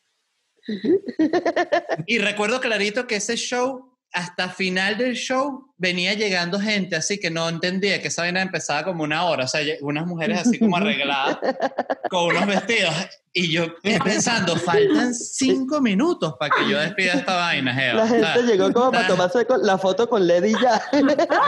Y 2.07 2.19
recuerdo 2.19 2.61
clarito 2.61 3.05
que 3.05 3.15
ese 3.15 3.35
show, 3.35 3.90
hasta 4.13 4.49
final 4.49 4.97
del 4.97 5.15
show, 5.15 5.73
venía 5.77 6.13
llegando 6.13 6.59
gente 6.59 6.95
así 6.97 7.17
que 7.19 7.29
no 7.31 7.47
entendía 7.47 8.01
que 8.01 8.09
esa 8.09 8.23
vaina 8.23 8.41
empezaba 8.41 8.83
como 8.83 9.03
una 9.03 9.23
hora, 9.23 9.45
o 9.45 9.47
sea, 9.47 9.61
unas 9.81 10.05
mujeres 10.05 10.39
así 10.41 10.59
como 10.59 10.75
arregladas 10.77 11.37
con 12.09 12.25
unos 12.25 12.45
vestidos. 12.45 12.93
Y 13.33 13.49
yo 13.49 13.67
pensando, 14.03 14.57
faltan 14.57 15.15
cinco 15.15 15.79
minutos 15.79 16.35
para 16.37 16.53
que 16.53 16.69
yo 16.69 16.77
despida 16.77 17.13
esta 17.13 17.35
vaina. 17.37 17.73
La 17.93 18.05
gente 18.07 18.25
¿sabes? 18.27 18.45
llegó 18.45 18.73
como 18.73 18.91
para 18.91 19.07
tomarse 19.07 19.47
la 19.63 19.77
foto 19.77 20.09
con 20.09 20.27
Lady 20.27 20.51
ya. 20.61 20.81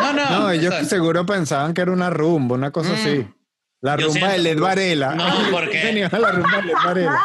No, 0.02 0.14
no. 0.14 0.30
No, 0.30 0.46
o 0.46 0.50
ellos 0.52 0.74
sea, 0.74 0.86
seguro 0.86 1.26
pensaban 1.26 1.74
que 1.74 1.82
era 1.82 1.92
una 1.92 2.10
rumba, 2.10 2.56
una 2.56 2.72
cosa 2.72 2.92
Mm. 2.92 2.94
así. 2.94 3.28
La 3.82 3.98
rumba 3.98 4.14
siento- 4.14 4.32
de 4.32 4.38
Led 4.40 4.60
Varela. 4.60 5.14
No, 5.14 5.26
porque- 5.52 6.08
la 6.12 6.32
rumba 6.32 6.58
de 6.58 6.64
Led 6.64 6.74
Varela. 6.86 7.20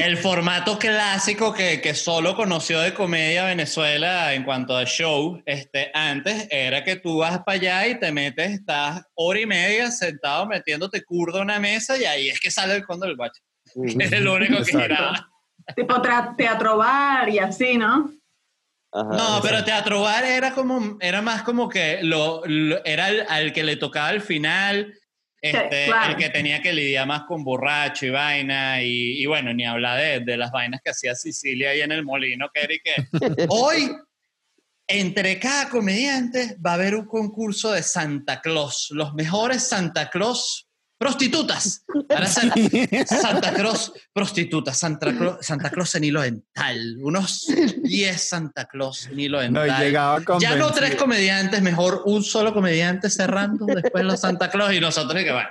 El 0.00 0.16
formato 0.18 0.78
clásico 0.78 1.52
que, 1.52 1.80
que 1.80 1.94
solo 1.94 2.34
conoció 2.36 2.80
de 2.80 2.94
comedia 2.94 3.44
Venezuela 3.44 4.32
en 4.34 4.44
cuanto 4.44 4.76
a 4.76 4.84
show, 4.84 5.42
este, 5.46 5.90
antes 5.94 6.46
era 6.50 6.84
que 6.84 6.96
tú 6.96 7.18
vas 7.18 7.40
para 7.44 7.56
allá 7.58 7.86
y 7.88 7.98
te 7.98 8.12
metes, 8.12 8.52
estás 8.52 9.02
hora 9.14 9.40
y 9.40 9.46
media 9.46 9.90
sentado 9.90 10.46
metiéndote 10.46 11.02
curdo 11.04 11.38
en 11.38 11.44
una 11.44 11.58
mesa 11.58 11.96
y 11.98 12.04
ahí 12.04 12.28
es 12.28 12.38
que 12.40 12.50
sale 12.50 12.74
el 12.76 12.84
fondo 12.84 13.06
del 13.06 13.16
guacho. 13.16 13.42
Es 13.98 14.12
el 14.12 14.28
único 14.28 14.58
que 14.64 14.72
giraba. 14.72 15.28
Tipo 15.74 16.00
teatro 16.36 16.76
bar 16.76 17.28
y 17.28 17.38
así, 17.38 17.76
¿no? 17.78 18.10
Ajá. 18.96 19.08
No, 19.16 19.40
pero 19.42 19.64
Teatro 19.64 20.02
Bar 20.02 20.24
era 20.24 20.52
como, 20.52 20.96
era 21.00 21.20
más 21.20 21.42
como 21.42 21.68
que 21.68 21.98
lo, 22.04 22.42
lo- 22.46 22.84
era 22.84 23.06
al, 23.06 23.26
al 23.28 23.52
que 23.52 23.64
le 23.64 23.74
tocaba 23.74 24.06
al 24.06 24.20
final, 24.20 24.94
este, 25.44 25.86
claro. 25.86 26.12
el 26.12 26.16
que 26.16 26.30
tenía 26.30 26.62
que 26.62 26.72
lidiar 26.72 27.06
más 27.06 27.24
con 27.24 27.44
borracho 27.44 28.06
y 28.06 28.10
vaina, 28.10 28.80
y, 28.82 29.22
y 29.22 29.26
bueno, 29.26 29.52
ni 29.52 29.66
hablar 29.66 30.00
de, 30.00 30.20
de 30.20 30.36
las 30.38 30.50
vainas 30.50 30.80
que 30.82 30.90
hacía 30.90 31.14
Sicilia 31.14 31.70
ahí 31.70 31.82
en 31.82 31.92
el 31.92 32.02
molino, 32.02 32.48
que 32.52 32.62
era 32.62 32.72
y 32.72 32.80
que 32.80 32.94
hoy, 33.50 33.90
entre 34.86 35.38
cada 35.38 35.68
comediante, 35.68 36.56
va 36.64 36.70
a 36.70 36.74
haber 36.74 36.94
un 36.94 37.04
concurso 37.04 37.72
de 37.72 37.82
Santa 37.82 38.40
Claus, 38.40 38.88
los 38.90 39.12
mejores 39.12 39.68
Santa 39.68 40.08
Claus 40.08 40.63
prostitutas. 41.04 41.84
Para 42.08 42.26
ser 42.26 42.50
Santa 43.06 43.52
Claus 43.52 43.92
prostitutas, 44.12 44.78
Santa 44.78 45.14
Claus, 45.14 45.36
Santa 45.44 45.68
Claus 45.68 45.94
en 45.96 46.04
hilo 46.04 46.22
dental, 46.22 46.96
unos 47.02 47.46
10 47.82 48.22
Santa 48.22 48.64
Claus 48.64 49.06
en 49.08 49.20
hilo 49.20 49.36
No, 49.50 49.60
dental. 49.60 49.82
llegaba 49.82 50.22
ya 50.40 50.56
no 50.56 50.70
tres 50.70 50.94
comediantes, 50.94 51.60
mejor 51.60 52.02
un 52.06 52.24
solo 52.24 52.54
comediante 52.54 53.10
cerrando, 53.10 53.66
después 53.66 54.02
los 54.02 54.18
Santa 54.18 54.48
Claus 54.50 54.72
y 54.72 54.80
nosotros 54.80 55.20
y 55.20 55.24
que 55.24 55.32
bueno. 55.32 55.48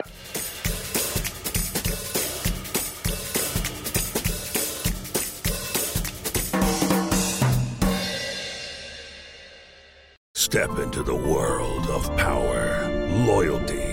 Step 10.35 10.69
into 10.79 11.03
the 11.03 11.15
world 11.15 11.89
of 11.89 12.15
power, 12.17 12.87
loyalty, 13.25 13.92